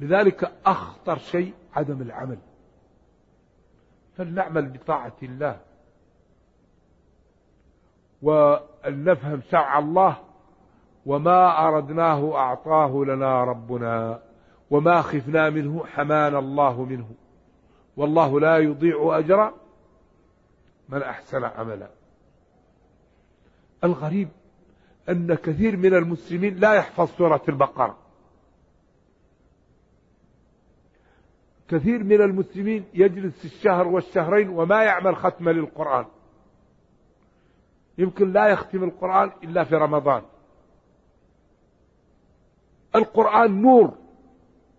[0.00, 2.38] لذلك أخطر شيء عدم العمل.
[4.16, 5.60] فلنعمل بطاعة الله.
[8.22, 10.16] وأن نفهم شرع الله.
[11.06, 14.22] وما أردناه أعطاه لنا ربنا.
[14.70, 17.10] وما خفنا منه حمانا الله منه.
[17.96, 19.52] والله لا يضيع أجر
[20.88, 21.90] من أحسن عملا.
[23.84, 24.28] الغريب
[25.08, 27.98] أن كثير من المسلمين لا يحفظ سورة البقرة.
[31.68, 36.06] كثير من المسلمين يجلس الشهر والشهرين وما يعمل ختمة للقرآن.
[37.98, 40.22] يمكن لا يختم القرآن إلا في رمضان.
[42.94, 43.94] القرآن نور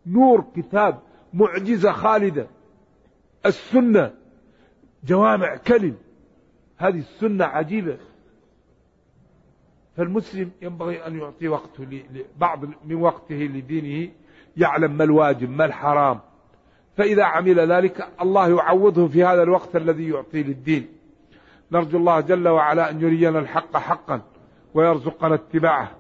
[0.06, 1.00] نور كتاب
[1.34, 2.48] معجزة خالدة.
[3.46, 4.14] السنة
[5.04, 5.96] جوامع كلم.
[6.78, 7.98] هذه السنة عجيبة.
[9.98, 12.04] فالمسلم ينبغي أن يعطي وقته
[12.38, 14.12] بعض من وقته لدينه
[14.58, 16.20] يعلم ما الواجب ما الحرام.
[16.98, 20.88] فإذا عمل ذلك الله يعوضه في هذا الوقت الذي يعطيه للدين.
[21.72, 24.22] نرجو الله جل وعلا أن يرينا الحق حقا
[24.74, 25.92] ويرزقنا اتباعه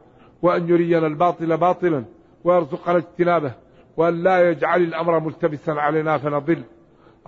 [0.41, 2.06] وأن يرينا الباطل باطلا
[2.43, 3.52] ويرزقنا اجتنابه
[3.98, 6.64] وأن لا يجعل الأمر ملتبسا علينا فنضل.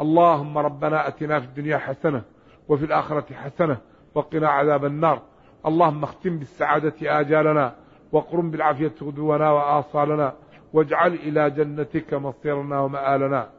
[0.01, 2.21] اللهم ربنا أتنا في الدنيا حسنة
[2.69, 3.77] وفي الآخرة حسنة
[4.15, 5.21] وقنا عذاب النار.
[5.65, 7.75] اللهم اختم بالسعادة آجالنا
[8.11, 10.33] وقرم بالعافية غدونا وآصالنا
[10.73, 13.49] واجعل إلى جنتك مصيرنا ومآلنا.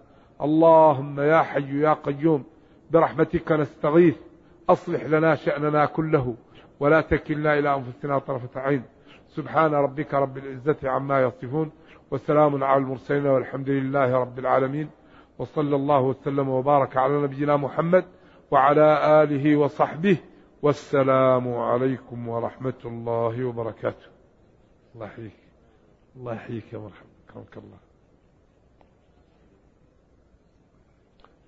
[0.43, 2.45] اللهم يا حي يا قيوم
[2.91, 4.16] برحمتك نستغيث.
[4.68, 6.34] أصلح لنا شأننا كله
[6.80, 8.82] ولا تكلنا إلى أنفسنا طرفة عين.
[9.28, 11.70] سبحان ربك رب العزة عما يصفون
[12.11, 14.91] وسلام على المرسلين والحمد لله رب العالمين.
[15.41, 18.05] وصلى الله وسلم وبارك على نبينا محمد
[18.51, 20.18] وعلى آله وصحبه
[20.62, 24.07] والسلام عليكم ورحمة الله وبركاته.
[24.95, 25.32] الله يحييك.
[26.16, 27.09] الله يحييك يا مرحبا.
[27.32, 27.78] كرمك الله.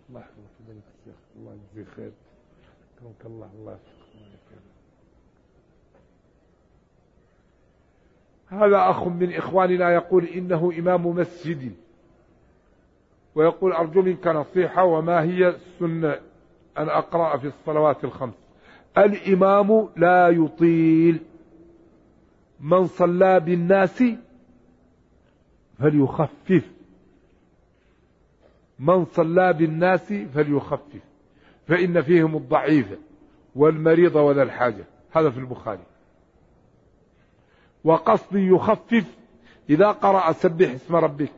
[0.08, 0.48] الله يحفظك.
[0.70, 2.12] الشيخ الله يجزيك خير.
[3.00, 3.50] كرمك الله.
[3.54, 4.62] الله يحفظك.
[8.48, 11.74] هذا أخ من إخواننا يقول إنه إمام مسجد.
[13.34, 16.20] ويقول أرجو منك نصيحة وما هي السنة؟
[16.78, 18.34] أن أقرأ في الصلوات الخمس.
[18.98, 21.20] الإمام لا يطيل.
[22.60, 24.04] من صلى بالناس
[25.78, 26.70] فليخفف.
[28.78, 31.02] من صلى بالناس فليخفف.
[31.66, 32.98] فإن فيهم الضعيف
[33.56, 34.84] والمريض وذا الحاجة.
[35.12, 35.82] هذا في البخاري.
[37.84, 39.16] وقصد يخفف
[39.70, 41.32] إذا قرأ سبح اسم ربك.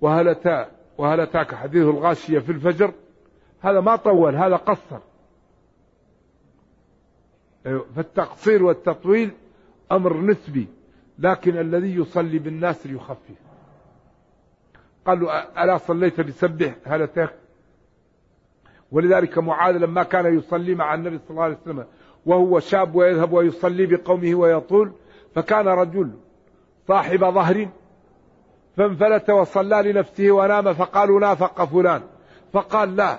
[0.00, 2.92] وهل أتى وهل أتاك حديث الغاشية في الفجر؟
[3.60, 4.98] هذا ما طول هذا قصر.
[7.96, 9.30] فالتقصير والتطويل
[9.92, 10.68] أمر نسبي
[11.18, 13.38] لكن الذي يصلي بالناس ليخفف.
[15.06, 15.32] قال له
[15.64, 17.34] ألا صليت بسبح هل أتاك؟
[18.92, 21.86] ولذلك معاذ لما كان يصلي مع النبي صلى الله عليه وسلم
[22.26, 24.92] وهو شاب ويذهب ويصلي بقومه ويطول
[25.34, 26.10] فكان رجل
[26.88, 27.68] صاحب ظهر
[28.76, 32.02] فانفلت وصلى لنفسه ونام فقالوا نافق فلان.
[32.52, 33.18] فقال لا.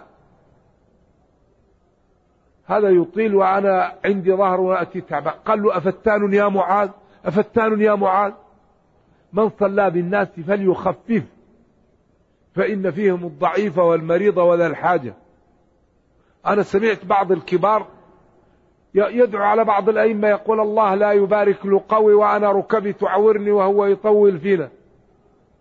[2.65, 6.89] هذا يطيل وأنا عندي ظهر وأتي تعبان قال له أفتان يا معاذ؟
[7.25, 8.33] أفتان يا معاذ؟
[9.33, 11.23] من صلى بالناس فليخفف.
[12.55, 15.13] فإن فيهم الضعيف والمريض وذا الحاجة.
[16.45, 17.87] أنا سمعت بعض الكبار
[18.93, 24.39] يدعو على بعض الأئمة يقول الله لا يبارك له قوي وأنا ركبي تعورني وهو يطول
[24.39, 24.69] فينا.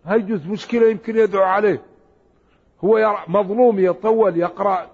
[0.05, 1.81] هيجوز مشكلة يمكن يدعو عليه.
[2.83, 4.89] هو مظلوم يطول يقرأ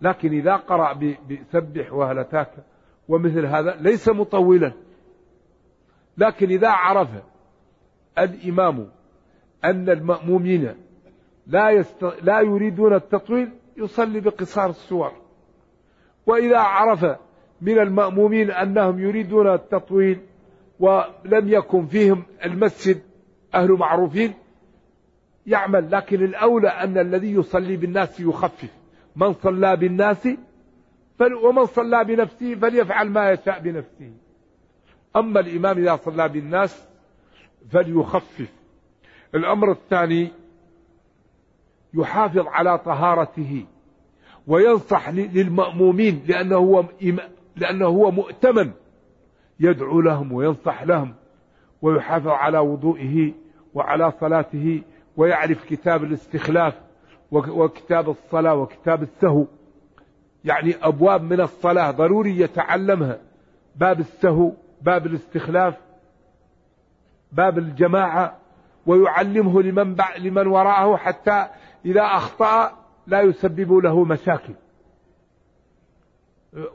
[0.00, 0.92] لكن إذا قرأ
[1.30, 2.50] بسبح وهلتاك
[3.08, 4.72] ومثل هذا ليس مطولا.
[6.18, 7.08] لكن إذا عرف
[8.18, 8.88] الإمام
[9.64, 10.74] أن المأمومين
[11.46, 12.04] لا, يست...
[12.22, 15.12] لا يريدون التطويل يصلي بقصار السور.
[16.26, 17.18] وإذا عرف
[17.60, 20.20] من المأمومين أنهم يريدون التطويل
[20.80, 23.00] ولم يكن فيهم المسجد
[23.54, 24.34] أهل معروفين
[25.46, 28.70] يعمل لكن الأولى أن الذي يصلي بالناس يخفف.
[29.16, 30.28] من صلى بالناس
[31.42, 34.12] ومن صلى بنفسه فليفعل ما يشاء بنفسه.
[35.16, 36.88] أما الإمام إذا صلى بالناس
[37.70, 38.52] فليخفف.
[39.34, 40.32] الأمر الثاني
[41.94, 43.66] يحافظ على طهارته
[44.46, 46.84] وينصح للمأمومين لأنه هو
[47.56, 48.70] لأنه هو مؤتمن.
[49.60, 51.14] يدعو لهم وينصح لهم
[51.82, 53.43] ويحافظ على وضوئه.
[53.74, 54.82] وعلى صلاته
[55.16, 56.74] ويعرف كتاب الاستخلاف
[57.30, 59.46] وكتاب الصلاة وكتاب السهو.
[60.44, 63.18] يعني أبواب من الصلاة ضروري يتعلمها.
[63.76, 64.52] باب السهو
[64.82, 65.74] باب الاستخلاف
[67.32, 68.36] باب الجماعة
[68.86, 71.46] ويعلمه لمن, لمن وراءه حتى
[71.84, 72.72] إذا أخطأ
[73.06, 74.54] لا يسبب له مشاكل.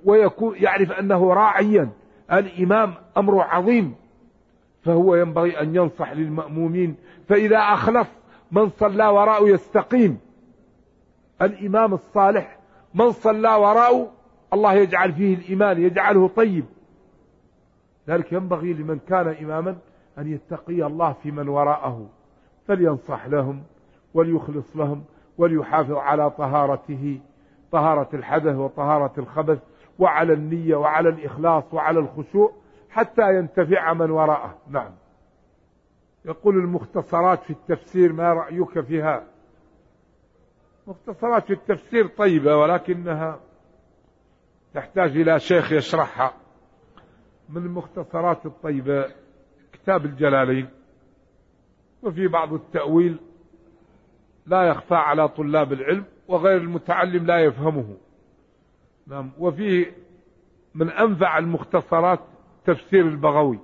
[0.06, 1.90] ويكون يعرف أنه راعيا.
[2.32, 3.96] الإمام أمر عظيم.
[4.84, 6.96] فهو ينبغي أن ينصح للمأمومين.
[7.28, 8.08] فإذا أخلص
[8.52, 10.20] من صلى وراءه يستقيم.
[11.42, 12.60] الإمام الصالح
[12.94, 14.12] من صلى وراءه
[14.54, 16.66] الله يجعل فيه الإيمان يجعله طيب.
[18.08, 19.76] ذلك ينبغي لمن كان إماما
[20.18, 22.10] أن يتقي الله في من وراءه.
[22.68, 23.64] فلينصح لهم
[24.14, 25.04] وليخلص لهم
[25.38, 27.20] وليحافظ على طهارته
[27.72, 29.60] طهارة الحدث وطهارة الخبث
[30.00, 32.52] وعلى النية وعلى الإخلاص وعلى الخشوع.
[32.90, 34.58] حتى ينتفع من وراءه.
[34.68, 34.92] نعم.
[36.26, 39.24] يقول المختصرات في التفسير ما رأيك فيها؟
[40.88, 43.40] مختصرات في التفسير طيبة ولكنها
[44.74, 46.34] تحتاج إلى شيخ يشرحها.
[47.50, 49.06] من المختصرات الطيبة
[49.74, 50.70] كتاب الجلالين.
[52.04, 53.20] وفي بعض التأويل
[54.46, 57.98] لا يخفى على طلاب العلم وغير المتعلم لا يفهمه.
[59.08, 59.32] نعم.
[59.40, 59.96] وفيه
[60.76, 62.20] من أنفع المختصرات
[62.66, 63.60] تفسير البغوي.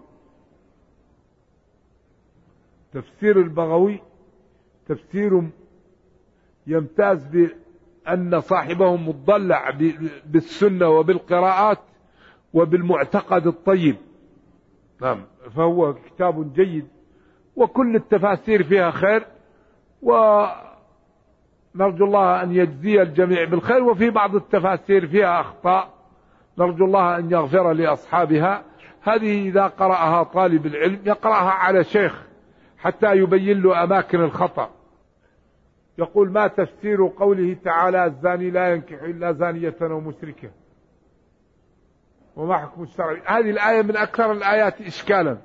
[2.94, 4.02] تفسير البغوي
[4.88, 5.50] تفسير
[6.68, 9.70] يمتاز بأن صاحبه مضلع
[10.26, 11.80] بالسنة وبالقراءات
[12.54, 13.96] وبالمعتقد الطيب.
[15.02, 15.26] نعم.
[15.56, 16.88] فهو كتاب جيد
[17.56, 19.28] وكل التفاسير فيها خير
[20.02, 20.56] ونرجو
[22.06, 25.96] الله أن يجزي الجميع بالخير وفي بعض التفاسير فيها أخطاء.
[26.58, 28.64] نرجو الله أن يغفر لأصحابها
[29.06, 32.24] هذه إذا قرأها طالب العلم يقرأها على شيخ
[32.78, 34.70] حتى يبين له أماكن الخطأ.
[35.98, 40.52] يقول ما تفسير قوله تعالى الزاني لا ينكح إلا زانية أو مشركة.
[42.36, 45.38] وما حكم الشرع؟ هذه الآية من أكثر الآيات إشكالا.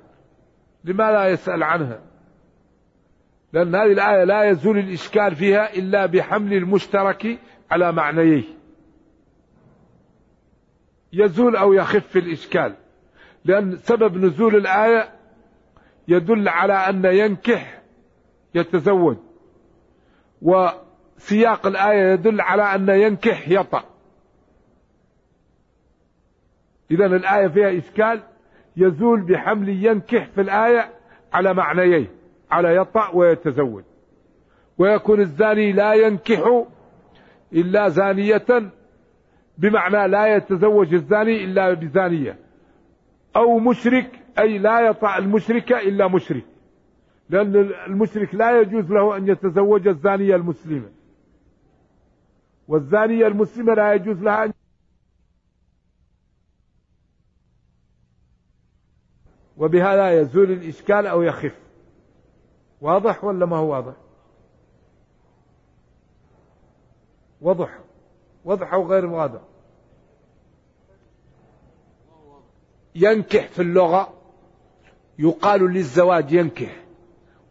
[0.83, 1.99] لما لا يسأل عنها؟
[3.53, 7.39] لأن هذه الآية لا يزول الإشكال فيها إلا بحمل المشترك
[7.71, 8.43] على معنييه.
[11.13, 12.75] يزول أو يخف الإشكال.
[13.45, 15.09] لأن سبب نزول الآية
[16.07, 17.81] يدل على أن ينكح
[18.55, 19.17] يتزوج.
[20.41, 23.83] وسياق الآية يدل على أن ينكح يطأ.
[26.91, 28.21] إذا الآية فيها إشكال
[28.77, 30.89] يزول بحمل ينكح في الآية
[31.33, 32.07] على معنيين
[32.51, 33.83] على يطأ ويتزوج.
[34.77, 36.65] ويكون الزاني لا ينكح
[37.53, 38.71] إلا زانية
[39.57, 42.50] بمعنى لا يتزوج الزاني إلا بزانية.
[43.35, 46.45] أو مشرك أي لا يطع المشرك إلا مشرك.
[47.29, 47.55] لأن
[47.87, 50.89] المشرك لا يجوز له أن يتزوج الزانية المسلمة.
[52.67, 54.53] والزانية المسلمة لا يجوز لها أن
[59.57, 61.59] وبهذا يزول الإشكال أو يخف.
[62.81, 63.93] واضح ولا ما هو واضح؟
[67.41, 67.79] وضح
[68.45, 69.41] وضح أو غير واضح؟
[72.95, 74.13] ينكح في اللغة
[75.19, 76.75] يقال للزواج ينكح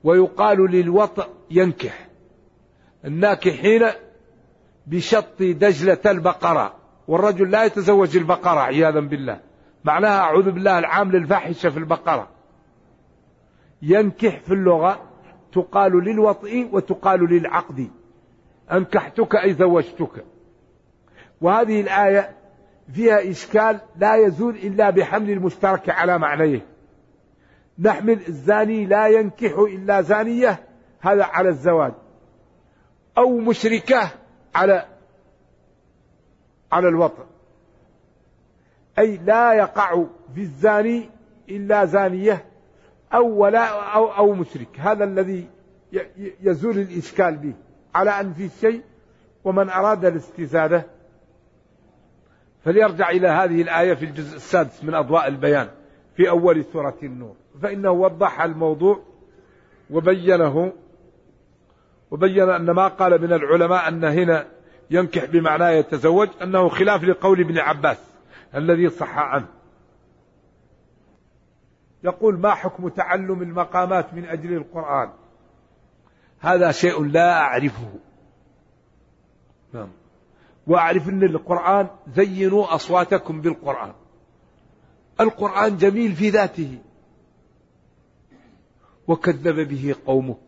[0.05, 2.09] ويقال للوطء ينكح.
[3.05, 3.87] الناكحين
[4.87, 6.75] بشط دجلة البقرة
[7.09, 9.41] والرجل لا يتزوج البقرة عياذا بالله.
[9.85, 12.29] معناها أعوذ بالله العام للفاحشة في البقرة.
[13.83, 15.03] ينكح في اللغة
[15.53, 17.91] تقال للوطء وتقال للعقد.
[18.73, 20.25] أنكحتك أي زوجتك.
[21.41, 22.40] وهذه الآية
[22.93, 26.67] فيها إشكال لا يزول إلا بحمل المشترك على معنيه.
[27.79, 30.61] نحمل الزاني لا ينكح إلا زانية
[31.01, 31.93] هذا على الزواج
[33.19, 34.11] أو مشركة
[34.55, 34.87] على
[36.73, 37.25] على الوطن.
[38.99, 41.11] أي لا يقع في الزاني
[41.49, 42.45] إلا زانية
[43.15, 44.81] أو ولا أو أو مشرك.
[44.81, 45.49] هذا الذي
[46.41, 47.55] يزول الإشكال به.
[47.95, 48.83] على أن في شيء
[49.45, 50.87] ومن أراد الاستزادة
[52.65, 55.69] فليرجع إلى هذه الآية في الجزء السادس من أضواء البيان
[56.17, 57.37] في أول سورة النور.
[57.63, 59.03] فإنه وضح الموضوع
[59.91, 60.73] وبينه
[62.11, 64.47] وبين أن ما قال من العلماء أن هنا
[64.91, 67.99] ينكح بمعنى يتزوج أنه خلاف لقول ابن عباس
[68.55, 69.47] الذي صح عنه.
[72.05, 75.11] يقول ما حكم تعلم المقامات من أجل القرآن؟
[76.41, 77.93] هذا شيء لا أعرفه.
[79.73, 79.89] نعم.
[80.67, 83.93] وأعرف أن القرآن زينوا أصواتكم بالقرآن.
[85.21, 86.79] القرآن جميل في ذاته.
[89.09, 90.41] وكذب به قومك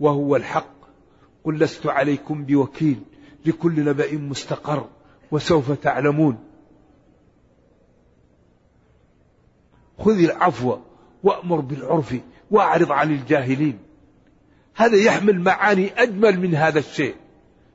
[0.00, 0.74] وهو الحق
[1.44, 3.02] قل لست عليكم بوكيل
[3.46, 4.88] لكل نبأ مستقر
[5.30, 6.38] وسوف تعلمون.
[9.98, 10.78] خذ العفو
[11.22, 13.78] وأمر بالعرف وأعرض عن الجاهلين.
[14.74, 17.14] هذا يحمل معاني أجمل من هذا الشيء.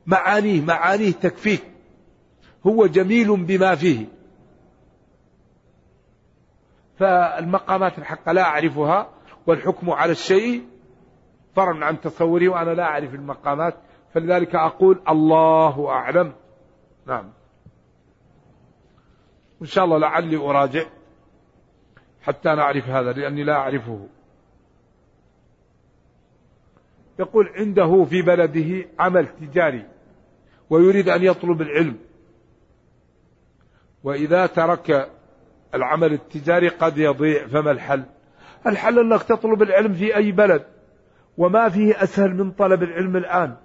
[0.06, 1.72] معانيه معانيه تكفيك
[2.68, 4.05] هو جميل بما فيه.
[6.97, 9.09] فالمقامات الحقة لا أعرفها
[9.47, 10.64] والحكم على الشيء
[11.55, 13.76] فرع عن تصوري وأنا لا أعرف المقامات
[14.14, 16.34] فلذلك أقول الله أعلم.
[17.07, 17.34] نعم.
[19.61, 20.86] إن شاء الله لعلي أراجع
[22.22, 24.07] حتى نعرف هذا لأني لا أعرفه.
[27.20, 29.86] يقول عنده في بلده عمل تجاري
[30.70, 31.97] ويريد أن يطلب العلم.
[34.04, 35.10] وإذا ترك
[35.74, 38.04] العمل التجاري قد يضيع فما الحل؟
[38.68, 40.66] الحل أنك تطلب العلم في أي بلد
[41.38, 43.56] وما فيه أسهل من طلب العلم الآن.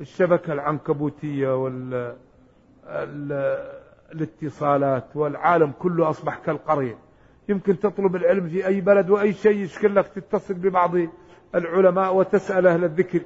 [0.00, 2.16] الشبكة العنكبوتية وال
[4.14, 6.98] الاتصالات والعالم كله أصبح كالقرية.
[7.48, 10.94] يمكن تطلب العلم في أي بلد وأي شيء يشكل لك تتصل ببعض
[11.54, 13.20] العلماء وتسأل أهل الذكر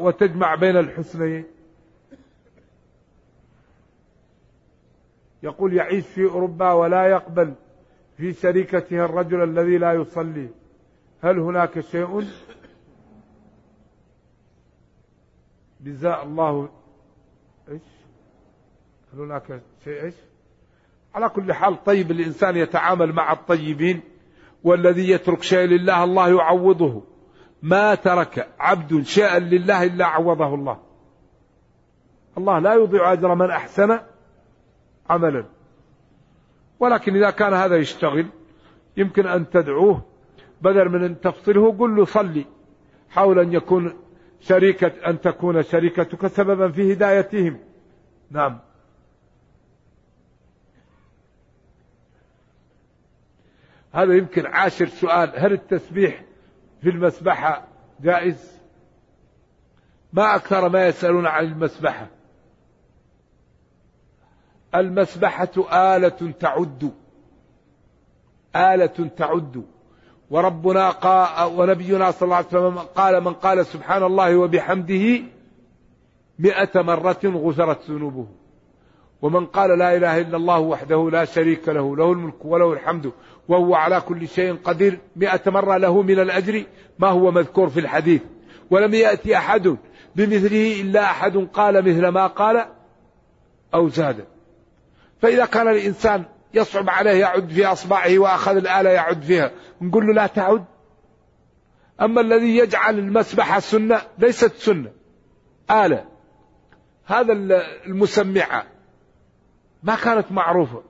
[0.00, 1.44] وتجمع بين الحسنين
[5.42, 7.54] يقول يعيش في أوروبا ولا يقبل
[8.16, 10.48] في شريكته الرجل الذي لا يصلي.
[11.22, 12.24] هل هناك شيء؟
[15.80, 16.68] جزاء الله.
[17.68, 17.82] إيش؟
[19.14, 20.14] هل هناك شيء؟ إيش؟
[21.14, 24.00] على كل حال طيب الإنسان يتعامل مع الطيبين
[24.64, 27.02] والذي يترك شيء لله الله يعوضه.
[27.62, 30.80] ما ترك عبد شيئا لله إلا عوضه الله.
[32.38, 33.98] الله لا يضيع أجر من أحسن
[35.10, 35.44] عملا.
[36.80, 38.26] ولكن إذا كان هذا يشتغل
[38.96, 40.02] يمكن أن تدعوه
[40.62, 42.46] بدل من أن تفصله قل له صلي
[43.10, 43.94] حاول أن يكون
[44.40, 47.60] شريكة أن تكون شريكتك سببا في هدايتهم.
[48.30, 48.58] نعم.
[53.92, 56.24] هذا يمكن عاشر سؤال هل التسبيح
[56.82, 57.68] في المسبحة
[58.00, 58.58] جائز؟
[60.12, 62.17] ما أكثر ما يسألون عن المسبحة.
[64.74, 66.92] المسبحة آلة تعد.
[68.56, 69.64] آلة تعد.
[70.30, 75.22] وربنا قال ونبينا صلى الله عليه وسلم قال من قال سبحان الله وبحمده
[76.38, 78.26] مئة مرة غفرت ذنوبه.
[79.22, 83.12] ومن قال لا إله إلا الله وحده لا شريك له له الملك وله الحمد
[83.48, 84.98] وهو على كل شيء قدير.
[85.16, 86.64] مئة مرة له من الأجر
[86.98, 88.22] ما هو مذكور في الحديث.
[88.70, 89.76] ولم يأتي أحد
[90.16, 92.66] بمثله إلا أحد قال مثل ما قال
[93.74, 94.24] أو زاد.
[95.20, 99.50] فإذا كان الإنسان يصعب عليه يعد في أصبعه وأخذ الآلة يعد فيها
[99.80, 100.64] نقول له لا تعد.
[102.00, 104.90] أما الذي يجعل المسبحة سنة ليست سنة
[105.70, 106.04] آلة.
[107.04, 107.32] هذا
[107.86, 108.66] المسمعة.
[109.82, 110.82] ما كانت معروفة.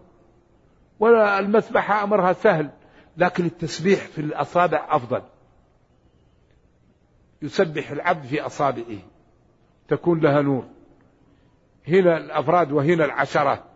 [1.01, 2.70] ولا المسبحة أمرها سهل
[3.16, 5.22] لكن التسبيح في الأصابع أفضل.
[7.43, 8.99] يسبح العبد في أصابعه.
[9.89, 10.64] تكون لها نور.
[11.89, 13.68] هنا الأفراد وهنا العشرات.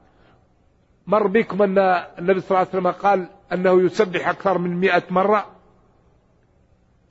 [1.06, 1.78] مر بكم أن
[2.18, 5.46] النبي صلى الله عليه وسلم قال أنه يسبح أكثر من مئة مرة؟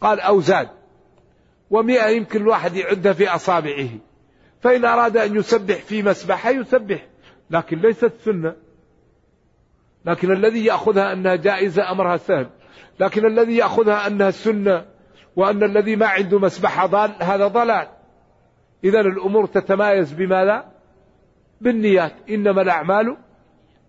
[0.02, 0.70] قال أو زاد.
[1.70, 3.90] ومئة يمكن الواحد يعدها في أصابعه.
[4.62, 7.08] فإن أراد أن يسبح في مسبحة يسبح.
[7.50, 8.56] لكن ليست سنة.
[10.06, 12.50] لكن الذي يأخذها أنها جائزة أمرها سهل.
[13.00, 14.86] لكن الذي يأخذها أنها سنة
[15.36, 17.88] وأن الذي ما عنده مسبحة ضال هذا ضلال.
[18.84, 20.72] إذا الأمور تتمايز بماذا؟
[21.62, 22.14] بالنيات.
[22.30, 23.18] إنما الأعمال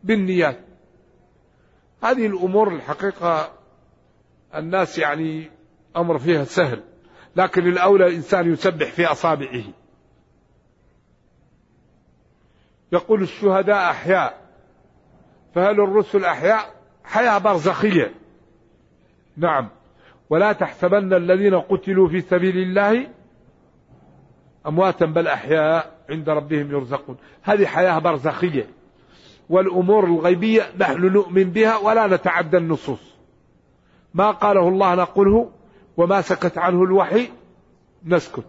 [0.04, 0.58] بالنيات.
[2.02, 3.52] هذه الأمور الحقيقة
[4.54, 5.50] الناس يعني
[5.96, 6.82] أمر فيها سهل
[7.36, 9.64] لكن الأولى الإنسان يسبح في أصابعه.
[12.92, 14.42] يقول الشهداء أحياء
[15.54, 16.74] فهل الرسل أحياء؟
[17.04, 18.14] حياة برزخية.
[19.36, 19.68] نعم.
[20.30, 23.08] ولا تحسبن الذين قتلوا في سبيل الله
[24.66, 27.16] أمواتا بل أحياء عند ربهم يرزقون.
[27.42, 28.66] هذه حياة برزخية.
[29.48, 33.12] والأمور الغيبية نحن نؤمن بها ولا نتعدى النصوص.
[34.14, 35.50] ما قاله الله نقوله
[35.96, 37.28] وما سكت عنه الوحي
[38.04, 38.44] نسكت.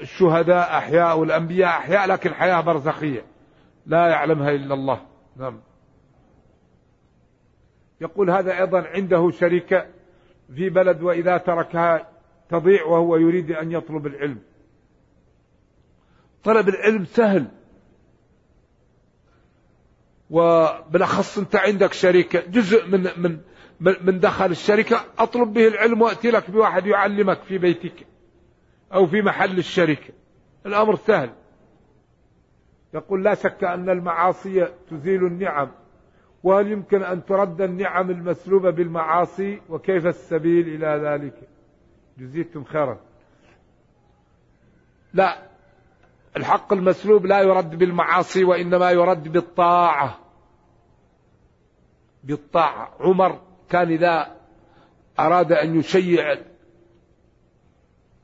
[0.00, 3.24] الشهداء أحياء والأنبياء أحياء لكن حياة برزخية.
[3.86, 5.00] لا يعلمها إلا الله.
[5.36, 5.60] نعم.
[8.00, 9.86] يقول هذا أيضا عنده شركة
[10.54, 12.08] في بلد وإذا تركها
[12.48, 14.38] تضيع وهو يريد أن يطلب العلم.
[16.44, 17.46] طلب العلم سهل.
[20.30, 23.38] وبالأخص أنت عندك شركة جزء من من
[23.80, 28.06] من دخل الشركة أطلب به العلم وأتي لك بواحد يعلمك في بيتك
[28.92, 30.14] أو في محل الشركة.
[30.66, 31.30] الأمر سهل.
[32.94, 35.70] يقول لا شك أن المعاصي تزيل النعم
[36.42, 41.48] وهل يمكن أن ترد النعم المسلوبة بالمعاصي؟ وكيف السبيل إلى ذلك؟
[42.18, 43.00] جزيتم خيرا.
[45.14, 45.53] لا.
[46.36, 50.18] الحق المسلوب لا يرد بالمعاصي وإنما يرد بالطاعة.
[52.24, 52.94] بالطاعة.
[53.00, 54.36] عمر كان إذا
[55.20, 56.36] أراد أن يشيع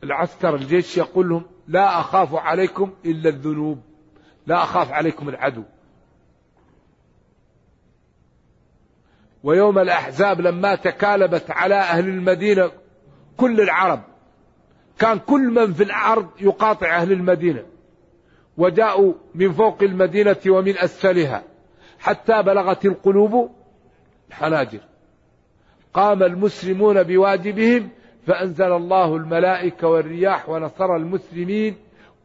[0.04, 3.80] العسكر الجيش يقول لهم لا أخاف عليكم إلا الذنوب
[4.46, 5.62] لا أخاف عليكم العدو.
[9.42, 12.70] ويوم الأحزاب لما تكالبت على أهل المدينة
[13.36, 14.02] كل العرب
[14.98, 17.66] كان كل من في الأرض يقاطع أهل المدينة.
[18.60, 21.42] وجاءوا من فوق المدينة ومن أسفلها.
[21.98, 23.50] حتى بلغت القلوب
[24.28, 24.80] الحناجر.
[25.94, 27.88] قام المسلمون بواجبهم
[28.26, 31.76] فأنزل الله الملائكة والرياح ونصر المسلمين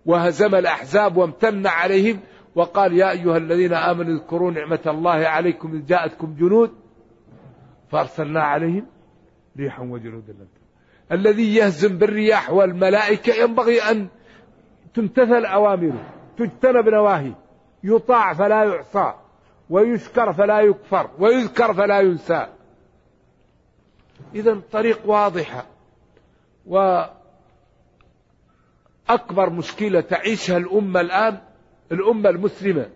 [0.05, 2.19] وهزم الأحزاب وامتن عليهم
[2.55, 6.71] وقال يا أيها الذين آمنوا اذكروا نعمة الله عليكم إذ جاءتكم جنود
[7.91, 8.85] فأرسلنا عليهم
[9.57, 10.47] ريحا وجنودا لم
[11.11, 14.07] الذي يهزم بالرياح والملائكة ينبغي أن
[14.93, 16.14] تمتثل أوامره.
[16.37, 17.33] تجتنب نواهي.
[17.83, 19.13] يطاع فلا يعصى
[19.69, 22.47] ويشكر فلا يكفر ويذكر فلا ينسى.
[24.35, 25.65] إذا طريق واضحة
[26.65, 27.09] وأكبر
[29.49, 31.37] مشكلة تعيشها الأمة الآن
[31.91, 32.89] الأمة المسلمة.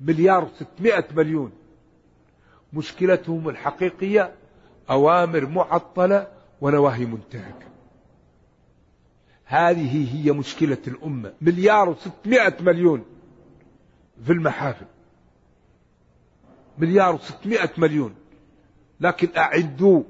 [0.00, 1.52] مليار وستمائة مليون.
[2.72, 4.34] مشكلتهم الحقيقية
[4.90, 6.28] أوامر معطلة
[6.60, 7.73] ونواهي منتهكة.
[9.54, 11.32] هذه هي مشكلة الأمة.
[11.40, 13.04] مليار وستمائة مليون
[14.24, 14.86] في المحافل.
[16.78, 18.14] مليار وستمائة مليون.
[19.00, 20.02] لكن أعدوا.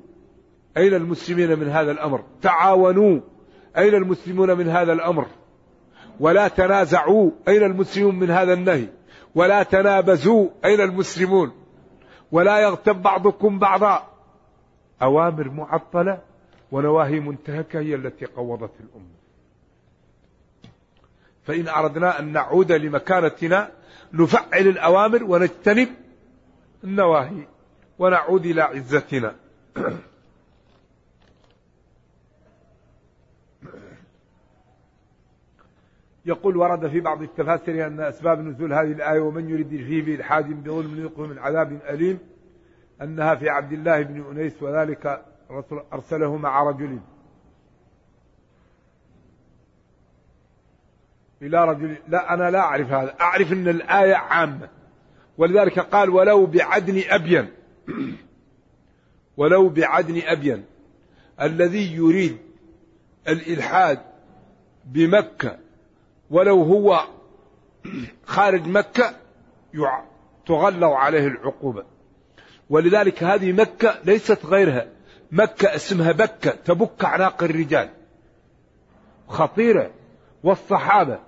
[0.76, 3.20] أين المسلمين من هذا الأمر؟ تعاونوا.
[3.78, 5.26] أين المسلمون من هذا الأمر؟
[6.20, 7.30] ولا تنازعوا.
[7.48, 8.88] أين المسلمون من هذا النهي؟
[9.34, 10.48] ولا تنابزوا.
[10.64, 11.52] أين المسلمون؟
[12.32, 14.08] ولا يغتب بعضكم بعضا.
[15.02, 16.22] أوامر معطلة
[16.72, 19.13] ونواهي منتهكة هي التي قوضت الأمة.
[21.44, 23.70] فإن أردنا أن نعود لمكانتنا
[24.12, 25.88] نفعل الأوامر ونجتنب
[26.84, 27.46] النواهي
[27.98, 29.34] ونعود إلى عزتنا.
[36.26, 41.00] يقول ورد في بعض التفاسير أن أسباب نزول هذه الآية ومن يريد فيه بإلحاد بظلم
[41.00, 42.18] يلقه من عذاب أليم
[43.02, 45.24] أنها في عبد الله بن أنيس وذلك
[45.92, 46.98] أرسله مع رجل
[51.42, 54.68] إلى رجل لا أنا لا أعرف هذا أعرف أن الآية عامة.
[55.38, 57.48] ولذلك قال ولو بعدن أبين.
[59.36, 60.64] ولو بعدن أبين.
[61.40, 62.38] الذي يريد
[63.28, 64.00] الإلحاد
[64.84, 65.58] بمكة
[66.30, 67.04] ولو هو
[68.24, 69.16] خارج مكة
[70.46, 71.84] تغلظ عليه العقوبة.
[72.70, 74.86] ولذلك هذه مكة ليست غيرها.
[75.32, 77.90] مكة اسمها بكة تبك أعناق الرجال.
[79.28, 79.90] خطيرة.
[80.44, 81.18] والصحابة.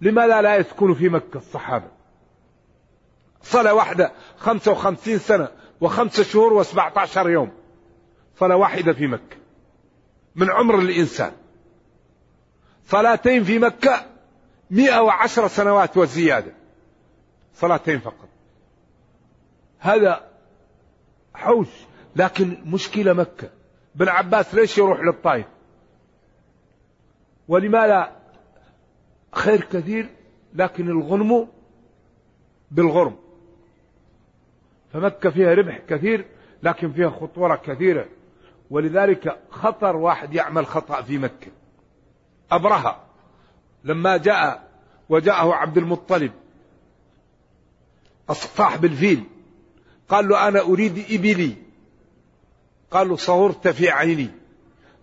[0.00, 1.88] لماذا لا يسكن في مكة الصحابة؟
[3.42, 5.48] صلاة واحدة خمسة وخمسين سنة
[5.80, 7.52] وخمسة شهور وسبعة عشر يوم.
[8.38, 9.36] صلاة واحدة في مكة.
[10.34, 11.32] من عمر الإنسان.
[12.86, 14.06] صلاتين في مكة
[14.70, 16.52] مئة وعشر سنوات وزيادة.
[17.54, 18.28] صلاتين فقط.
[19.78, 20.28] هذا
[21.34, 21.68] حوش.
[22.16, 23.50] لكن مشكلة مكة.
[23.94, 25.46] بن عباس ليش يروح للطائف؟
[27.48, 28.17] ولماذا
[29.32, 30.10] خير كثير
[30.54, 31.48] لكن الغنم
[32.70, 33.16] بالغرم.
[34.92, 36.26] فمكة فيها ربح كثير
[36.62, 38.08] لكن فيها خطورة كثيرة.
[38.70, 41.50] ولذلك خطر واحد يعمل خطأ في مكة.
[42.50, 43.04] أبرهة
[43.84, 44.68] لما جاء
[45.08, 46.32] وجاءه عبد المطلب
[48.32, 49.24] صاحب الفيل
[50.08, 51.54] قال له أنا أريد إبلي.
[52.90, 54.30] قال له صغرت في عيني.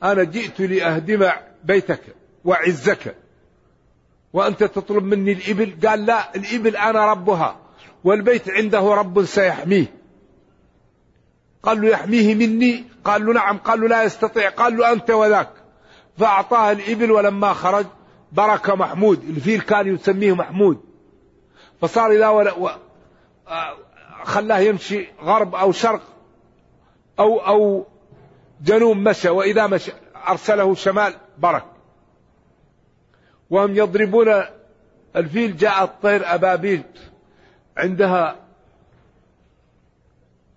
[0.04, 1.30] أنا جئت لأهدم
[1.64, 2.02] بيتك
[2.46, 3.16] وعزك.
[4.36, 7.60] وأنت تطلب مني الإبل؟ قال لا الإبل أنا ربها
[8.04, 9.94] والبيت عنده رب سيحميه.
[11.64, 13.58] قال له يحميه مني؟ قال له نعم.
[13.58, 14.50] قال له لا يستطيع.
[14.50, 15.50] قال له أنت وذاك.
[16.18, 17.86] فأعطاه الإبل ولما خرج
[18.32, 19.24] برك محمود.
[19.24, 20.82] الفيل كان يسميه محمود.
[21.82, 22.70] فصار إذا و...
[24.24, 26.02] خلاه يمشي غرب أو شرق
[27.20, 27.86] أو أو
[28.62, 29.92] جنوب مشى وإذا مشى
[30.30, 31.75] أرسله شمال برك.
[33.50, 34.28] وهم يضربون
[35.16, 36.84] الفيل جاء الطير أبابيل
[37.78, 38.36] عندها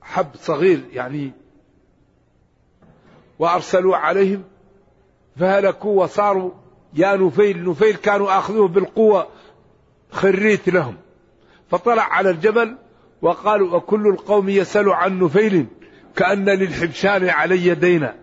[0.03, 1.32] حب صغير يعني
[3.39, 4.45] وأرسلوا عليهم
[5.36, 6.51] فهلكوا وصاروا
[6.95, 9.28] يا نفيل نفيل كانوا أخذوه بالقوة
[10.11, 10.97] خريت لهم.
[11.70, 12.76] فطلع على الجبل
[13.22, 15.66] وقالوا وكل القوم يسأل عن نفيل
[16.16, 18.14] كأن للحبشان علي دينا.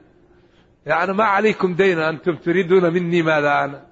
[0.85, 3.85] يعني ما عليكم دينا أنتم تريدون مني ماذا أنا؟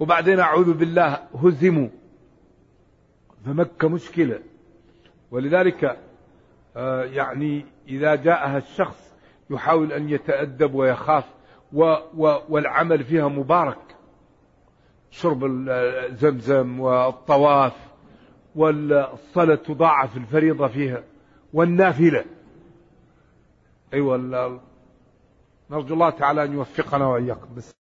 [0.00, 1.88] وبعدين أعوذ بالله هزموا.
[3.44, 4.40] فمكة مشكلة.
[5.30, 5.98] ولذلك
[6.76, 9.14] آه يعني إذا جاءها الشخص
[9.50, 11.24] يحاول أن يتأدب ويخاف
[12.48, 13.96] والعمل فيها مبارك.
[15.10, 15.44] شرب
[16.10, 17.76] زمزم والطواف
[18.54, 21.02] والصلاة تضاعف الفريضة فيها
[21.52, 22.24] والنافلة.
[23.92, 24.60] أيوة
[25.70, 27.54] نرجو الله تعالى أن يوفقنا وإياكم.
[27.56, 27.74] بس